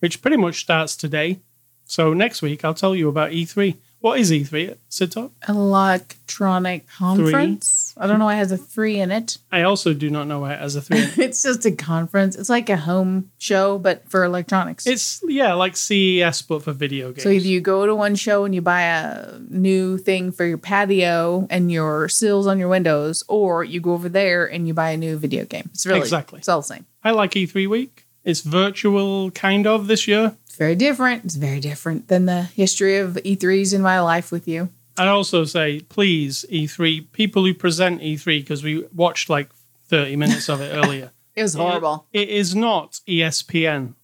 [0.00, 1.40] which pretty much starts today.
[1.84, 3.76] So next week, I'll tell you about E3.
[4.00, 5.32] What is E3 Sid Talk?
[5.48, 7.75] Electronic conference.
[7.98, 9.38] I don't know why it has a three in it.
[9.50, 10.98] I also do not know why it as a three.
[11.24, 12.36] it's just a conference.
[12.36, 14.86] It's like a home show, but for electronics.
[14.86, 17.22] it's yeah, like CES but for video games.
[17.22, 20.58] so either you go to one show and you buy a new thing for your
[20.58, 24.90] patio and your sills on your windows, or you go over there and you buy
[24.90, 25.70] a new video game.
[25.72, 26.38] It's really Exactly.
[26.38, 26.86] It's all the same.
[27.02, 28.06] I like E3 week.
[28.24, 30.36] It's virtual kind of this year.
[30.46, 31.24] It's very different.
[31.24, 34.68] It's very different than the history of E3s in my life with you.
[34.98, 39.50] I'd also say, please, E3, people who present E3, because we watched like
[39.88, 41.12] 30 minutes of it earlier.
[41.34, 42.06] It was horrible.
[42.14, 43.94] It is not ESPN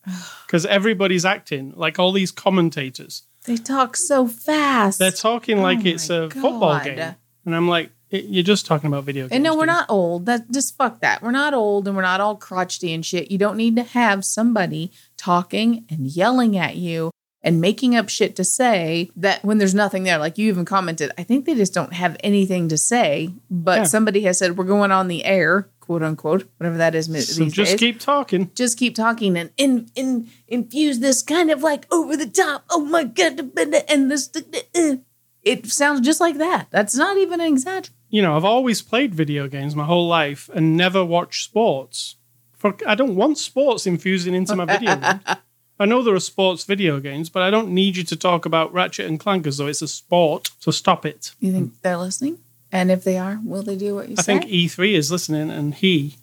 [0.46, 3.22] because everybody's acting like all these commentators.
[3.44, 4.98] They talk so fast.
[4.98, 7.16] They're talking like Oh it's a football game.
[7.44, 9.32] And I'm like, it, you're just talking about video games.
[9.32, 10.26] And no, we're not old.
[10.26, 11.22] That just fuck that.
[11.22, 13.30] We're not old and we're not all crotchety and shit.
[13.30, 17.10] You don't need to have somebody talking and yelling at you
[17.44, 20.18] and making up shit to say that when there's nothing there.
[20.18, 23.30] Like you even commented, I think they just don't have anything to say.
[23.50, 23.84] But Yeah.
[23.84, 27.06] somebody has said we're going on the air, quote unquote, whatever that is.
[27.06, 27.80] So just days.
[27.80, 28.50] keep talking.
[28.54, 32.64] just keep talking and in, in, infuse this kind of like over the top.
[32.70, 33.40] Oh my god!
[33.88, 34.30] And this,
[34.76, 34.96] uh,
[35.42, 36.68] it sounds just like that.
[36.70, 37.94] That's not even an exaggeration.
[38.08, 42.16] you know, I've always played video games my whole life and never watched sports.
[42.56, 45.20] For I don't want sports infusing into my video games.
[45.82, 48.72] I know there are sports video games, but I don't need you to talk about
[48.72, 50.50] Ratchet and Clank as though it's a sport.
[50.60, 51.32] So stop it.
[51.40, 52.38] You think they're listening?
[52.70, 54.36] And if they are, will they do what you I say?
[54.36, 56.14] I think E3 is listening, and he,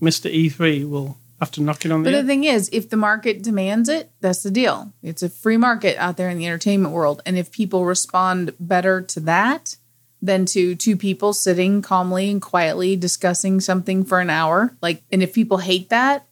[0.00, 0.32] Mr.
[0.32, 2.26] E3, will have to knock it on the but the head.
[2.26, 4.92] thing is, if the market demands it, that's the deal.
[5.02, 7.20] It's a free market out there in the entertainment world.
[7.26, 9.76] And if people respond better to that
[10.22, 15.22] than to two people sitting calmly and quietly discussing something for an hour, like, and
[15.22, 16.26] if people hate that,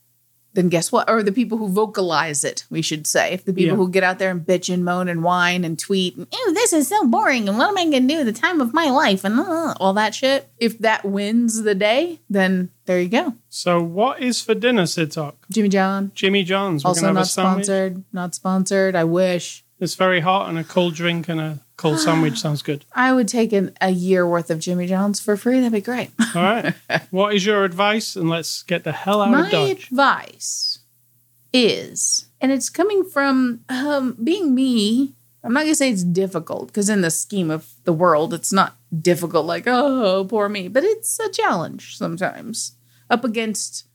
[0.55, 1.09] then guess what?
[1.09, 3.33] Or the people who vocalize it, we should say.
[3.33, 3.85] If the people Yeah.
[3.85, 6.73] who get out there and bitch and moan and whine and tweet, and, ew, this
[6.73, 8.91] is so boring, and what am I going to do at the time of my
[8.91, 13.35] life, and uh, all that shit, if that wins the day, then there you go.
[13.49, 15.37] So, what is for dinner, Sid Talk?
[15.51, 16.85] Jimmy John, Jimmy John's.
[16.85, 18.05] We're also gonna have not a sponsored.
[18.13, 18.97] Not sponsored.
[18.97, 19.65] I wish.
[19.79, 22.85] It's very hot, and a cold drink and a Cold sandwich sounds good.
[22.93, 25.61] I would take an, a year worth of Jimmy John's for free.
[25.61, 26.11] That'd be great.
[26.35, 26.75] All right.
[27.11, 28.17] what is your advice?
[28.17, 29.85] And let's get the hell out My of Dodge.
[29.85, 30.81] advice
[31.55, 35.15] is, and it's coming from um, being me.
[35.43, 38.77] I'm not gonna say it's difficult because in the scheme of the world, it's not
[39.01, 39.47] difficult.
[39.47, 42.73] Like oh, poor me, but it's a challenge sometimes
[43.09, 43.87] up against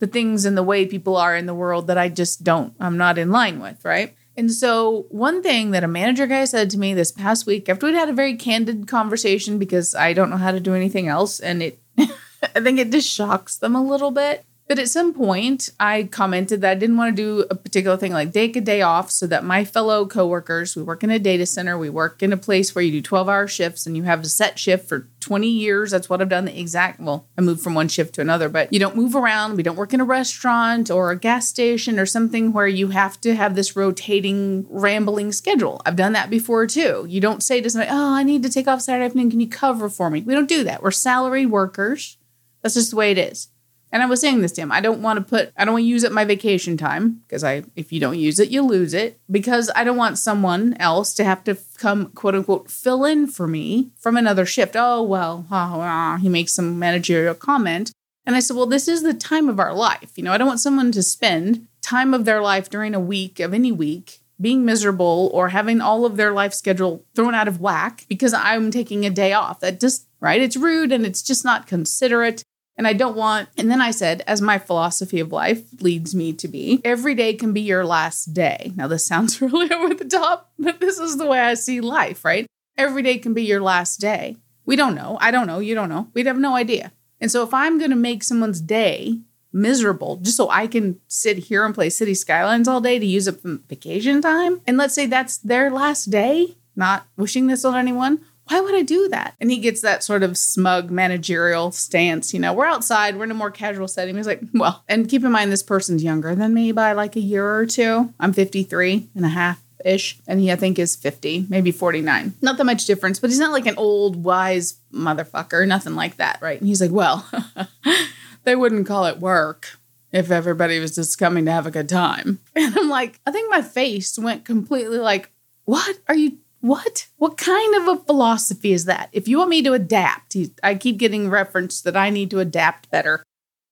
[0.00, 2.74] the things and the way people are in the world that I just don't.
[2.80, 4.16] I'm not in line with, right?
[4.38, 7.86] And so, one thing that a manager guy said to me this past week, after
[7.86, 11.40] we'd had a very candid conversation, because I don't know how to do anything else,
[11.40, 14.44] and it, I think it just shocks them a little bit.
[14.68, 18.12] But at some point, I commented that I didn't want to do a particular thing
[18.12, 21.46] like take a day off so that my fellow coworkers, we work in a data
[21.46, 24.20] center, we work in a place where you do 12 hour shifts and you have
[24.20, 25.90] a set shift for 20 years.
[25.90, 28.70] That's what I've done the exact, well, I moved from one shift to another, but
[28.70, 29.56] you don't move around.
[29.56, 33.18] We don't work in a restaurant or a gas station or something where you have
[33.22, 35.80] to have this rotating, rambling schedule.
[35.86, 37.06] I've done that before too.
[37.08, 39.30] You don't say to somebody, oh, I need to take off Saturday afternoon.
[39.30, 40.20] Can you cover for me?
[40.20, 40.82] We don't do that.
[40.82, 42.18] We're salaried workers.
[42.60, 43.48] That's just the way it is.
[43.90, 44.72] And I was saying this to him.
[44.72, 47.42] I don't want to put I don't want to use up my vacation time because
[47.42, 49.18] I if you don't use it, you lose it.
[49.30, 53.46] Because I don't want someone else to have to come quote unquote fill in for
[53.46, 54.76] me from another shift.
[54.78, 57.92] Oh well, he makes some managerial comment.
[58.28, 60.12] And I said, Well, this is the time of our life.
[60.16, 63.40] You know, I don't want someone to spend time of their life during a week
[63.40, 67.60] of any week being miserable or having all of their life schedule thrown out of
[67.60, 69.60] whack because I'm taking a day off.
[69.60, 72.44] That just right, it's rude and it's just not considerate.
[72.78, 76.32] And I don't want, and then I said, as my philosophy of life leads me
[76.34, 78.72] to be, every day can be your last day.
[78.76, 82.24] Now, this sounds really over the top, but this is the way I see life,
[82.24, 82.46] right?
[82.76, 84.36] Every day can be your last day.
[84.64, 85.18] We don't know.
[85.20, 85.58] I don't know.
[85.58, 86.08] You don't know.
[86.14, 86.92] We'd have no idea.
[87.20, 89.18] And so if I'm going to make someone's day
[89.52, 93.26] miserable just so I can sit here and play City Skylines all day to use
[93.26, 98.20] up vacation time, and let's say that's their last day, not wishing this on anyone,
[98.48, 99.34] why would I do that?
[99.40, 102.32] And he gets that sort of smug managerial stance.
[102.32, 104.16] You know, we're outside, we're in a more casual setting.
[104.16, 107.20] He's like, well, and keep in mind, this person's younger than me by like a
[107.20, 108.12] year or two.
[108.18, 112.34] I'm 53 and a half ish, and he, I think, is 50, maybe 49.
[112.42, 116.38] Not that much difference, but he's not like an old, wise motherfucker, nothing like that,
[116.40, 116.58] right?
[116.58, 117.28] And he's like, well,
[118.44, 119.78] they wouldn't call it work
[120.10, 122.38] if everybody was just coming to have a good time.
[122.54, 125.30] And I'm like, I think my face went completely like,
[125.64, 127.06] what are you what?
[127.16, 129.08] What kind of a philosophy is that?
[129.12, 132.90] If you want me to adapt, I keep getting reference that I need to adapt
[132.90, 133.22] better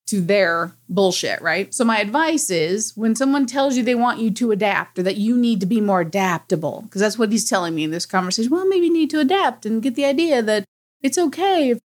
[0.06, 1.74] to their bullshit, right?
[1.74, 5.16] So my advice is when someone tells you they want you to adapt or that
[5.16, 8.52] you need to be more adaptable, because that's what he's telling me in this conversation.
[8.52, 10.64] Well, maybe you need to adapt and get the idea that
[11.02, 11.80] it's okay if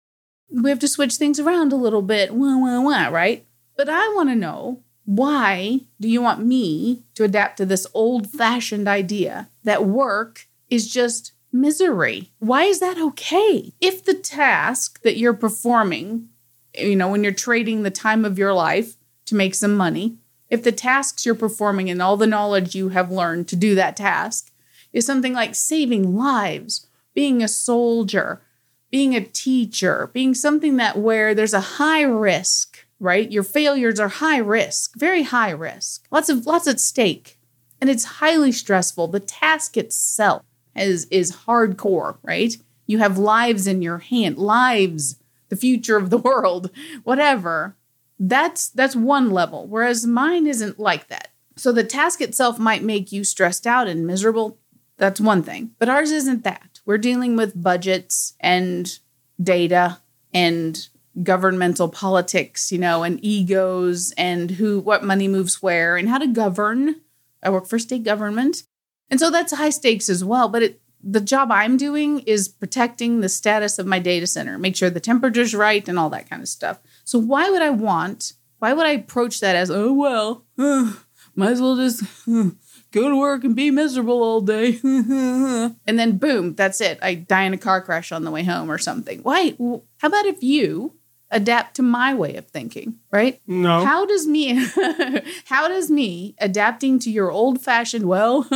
[0.50, 3.44] we have to switch things around a little bit, wah, wah, wah, right?
[3.76, 8.30] But I want to know why do you want me to adapt to this old
[8.30, 12.30] fashioned idea that work is just misery.
[12.38, 13.72] Why is that okay?
[13.80, 16.28] If the task that you're performing,
[16.74, 18.96] you know, when you're trading the time of your life
[19.26, 23.10] to make some money, if the tasks you're performing and all the knowledge you have
[23.10, 24.52] learned to do that task
[24.92, 28.42] is something like saving lives, being a soldier,
[28.90, 33.30] being a teacher, being something that where there's a high risk, right?
[33.30, 36.06] Your failures are high risk, very high risk.
[36.10, 37.38] Lots of lots at stake.
[37.80, 39.08] And it's highly stressful.
[39.08, 40.45] The task itself
[40.78, 42.56] is is hardcore, right?
[42.86, 45.16] You have lives in your hand, lives,
[45.48, 46.70] the future of the world,
[47.04, 47.76] whatever.
[48.18, 51.28] That's that's one level, whereas mine isn't like that.
[51.56, 54.58] So the task itself might make you stressed out and miserable.
[54.98, 55.72] That's one thing.
[55.78, 56.80] But ours isn't that.
[56.84, 58.98] We're dealing with budgets and
[59.42, 60.00] data
[60.32, 60.88] and
[61.22, 66.26] governmental politics, you know, and egos and who what money moves where and how to
[66.26, 66.96] govern.
[67.42, 68.64] I work for state government
[69.10, 70.48] and so that's high stakes as well.
[70.48, 74.76] But it, the job I'm doing is protecting the status of my data center, make
[74.76, 76.80] sure the temperature's right and all that kind of stuff.
[77.04, 81.60] So why would I want, why would I approach that as, oh, well, might as
[81.60, 82.02] well just
[82.90, 84.80] go to work and be miserable all day.
[84.82, 86.98] and then boom, that's it.
[87.02, 89.20] I die in a car crash on the way home or something.
[89.20, 89.54] Why?
[89.98, 90.94] How about if you
[91.30, 93.40] adapt to my way of thinking, right?
[93.46, 93.84] No.
[93.84, 94.54] How does me
[95.46, 98.46] how does me adapting to your old-fashioned, well,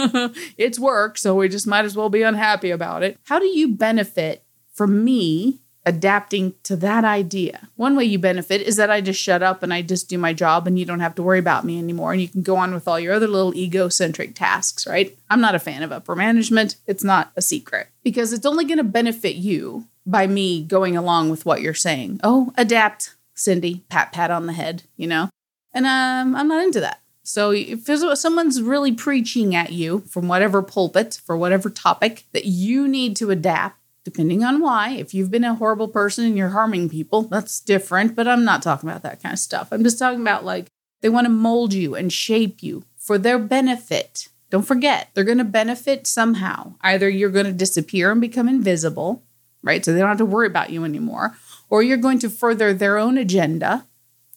[0.57, 3.19] it's work, so we just might as well be unhappy about it.
[3.25, 7.69] How do you benefit from me adapting to that idea?
[7.77, 10.33] One way you benefit is that I just shut up and I just do my
[10.33, 12.73] job and you don't have to worry about me anymore and you can go on
[12.73, 15.17] with all your other little egocentric tasks, right?
[15.29, 16.77] I'm not a fan of upper management.
[16.87, 21.31] It's not a secret because it's only going to benefit you by me going along
[21.31, 22.21] with what you're saying.
[22.23, 25.31] Oh, adapt, Cindy, pat pat on the head, you know?
[25.73, 27.01] And um, I'm not into that.
[27.23, 27.87] So if
[28.19, 33.31] someone's really preaching at you from whatever pulpit for whatever topic that you need to
[33.31, 34.91] adapt, depending on why.
[34.91, 38.17] If you've been a horrible person and you're harming people, that's different.
[38.17, 39.69] But I'm not talking about that kind of stuff.
[39.71, 40.67] I'm just talking about like
[41.03, 44.29] they want to mold you and shape you for their benefit.
[44.51, 46.75] Don't forget, they're going to benefit somehow.
[46.81, 49.23] Either you're going to disappear and become invisible,
[49.63, 49.85] right?
[49.85, 51.37] So they don't have to worry about you anymore,
[51.69, 53.87] or you're going to further their own agenda.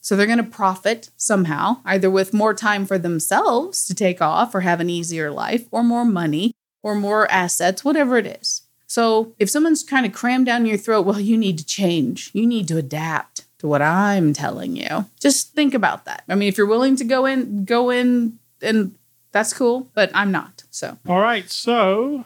[0.00, 4.54] So they're going to profit somehow, either with more time for themselves to take off
[4.54, 6.52] or have an easier life, or more money,
[6.82, 8.62] or more assets, whatever it is.
[8.86, 12.46] So if someone's kind of cram down your throat, well, you need to change, you
[12.46, 15.06] need to adapt to what I'm telling you.
[15.18, 16.22] Just think about that.
[16.28, 18.94] I mean, if you're willing to go in, go in, and
[19.32, 20.64] that's cool, but I'm not.
[20.70, 22.24] So All right, so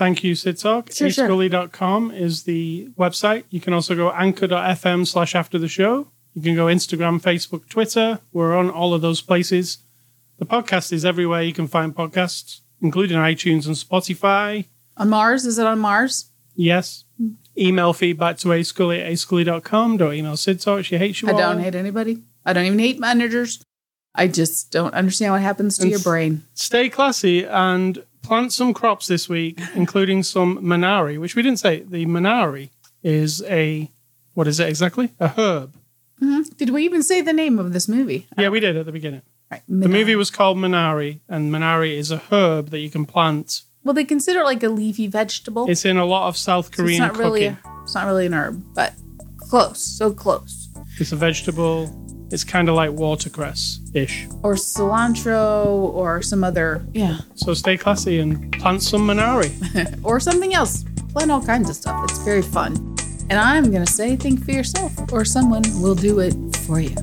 [0.00, 0.90] thank you, Sid Talk.
[0.90, 1.42] Sure, sure.
[1.42, 3.44] is the website.
[3.50, 6.08] You can also go anchor.fm slash after the show.
[6.34, 8.20] You can go Instagram, Facebook, Twitter.
[8.32, 9.78] We're on all of those places.
[10.38, 14.64] The podcast is everywhere you can find podcasts, including iTunes and Spotify.
[14.96, 16.30] on Mars, is it on Mars?
[16.56, 17.04] Yes.
[17.58, 19.98] Email feedback to ascully at ascully.com.
[19.98, 20.86] Don't email Sid Talk.
[20.86, 21.38] She hates you I all.
[21.38, 22.22] don't hate anybody.
[22.46, 23.62] I don't even hate managers.
[24.14, 26.42] I just don't understand what happens to And your brain.
[26.54, 31.80] Stay classy and plant some crops this week, including some minari, which we didn't say.
[31.80, 32.70] The minari
[33.02, 33.90] is a,
[34.34, 35.10] what is it exactly?
[35.18, 35.74] A herb.
[36.22, 36.42] Mm-hmm.
[36.56, 38.28] Did we even say the name of this movie?
[38.38, 39.22] Yeah, we did at the beginning.
[39.50, 39.62] Right.
[39.68, 43.62] The movie was called Minari, and Minari is a herb that you can plant.
[43.82, 45.68] Well, they consider it like a leafy vegetable.
[45.68, 47.48] It's in a lot of South So Korean it's not really.
[47.48, 47.58] cooking.
[47.64, 48.94] A, it's not really an herb, but
[49.38, 49.82] close.
[49.82, 50.68] So close.
[51.00, 51.88] It's a vegetable.
[52.30, 54.26] It's kind of like watercress ish.
[54.42, 56.84] Or cilantro, or some other.
[56.92, 57.18] Yeah.
[57.34, 59.50] So stay classy and plant some Minari.
[60.04, 60.84] Or something else.
[61.12, 62.04] Plant all kinds of stuff.
[62.04, 62.74] It's very fun.
[63.30, 66.34] And I'm gonna say, think for yourself, or someone will do it
[66.66, 66.96] for you.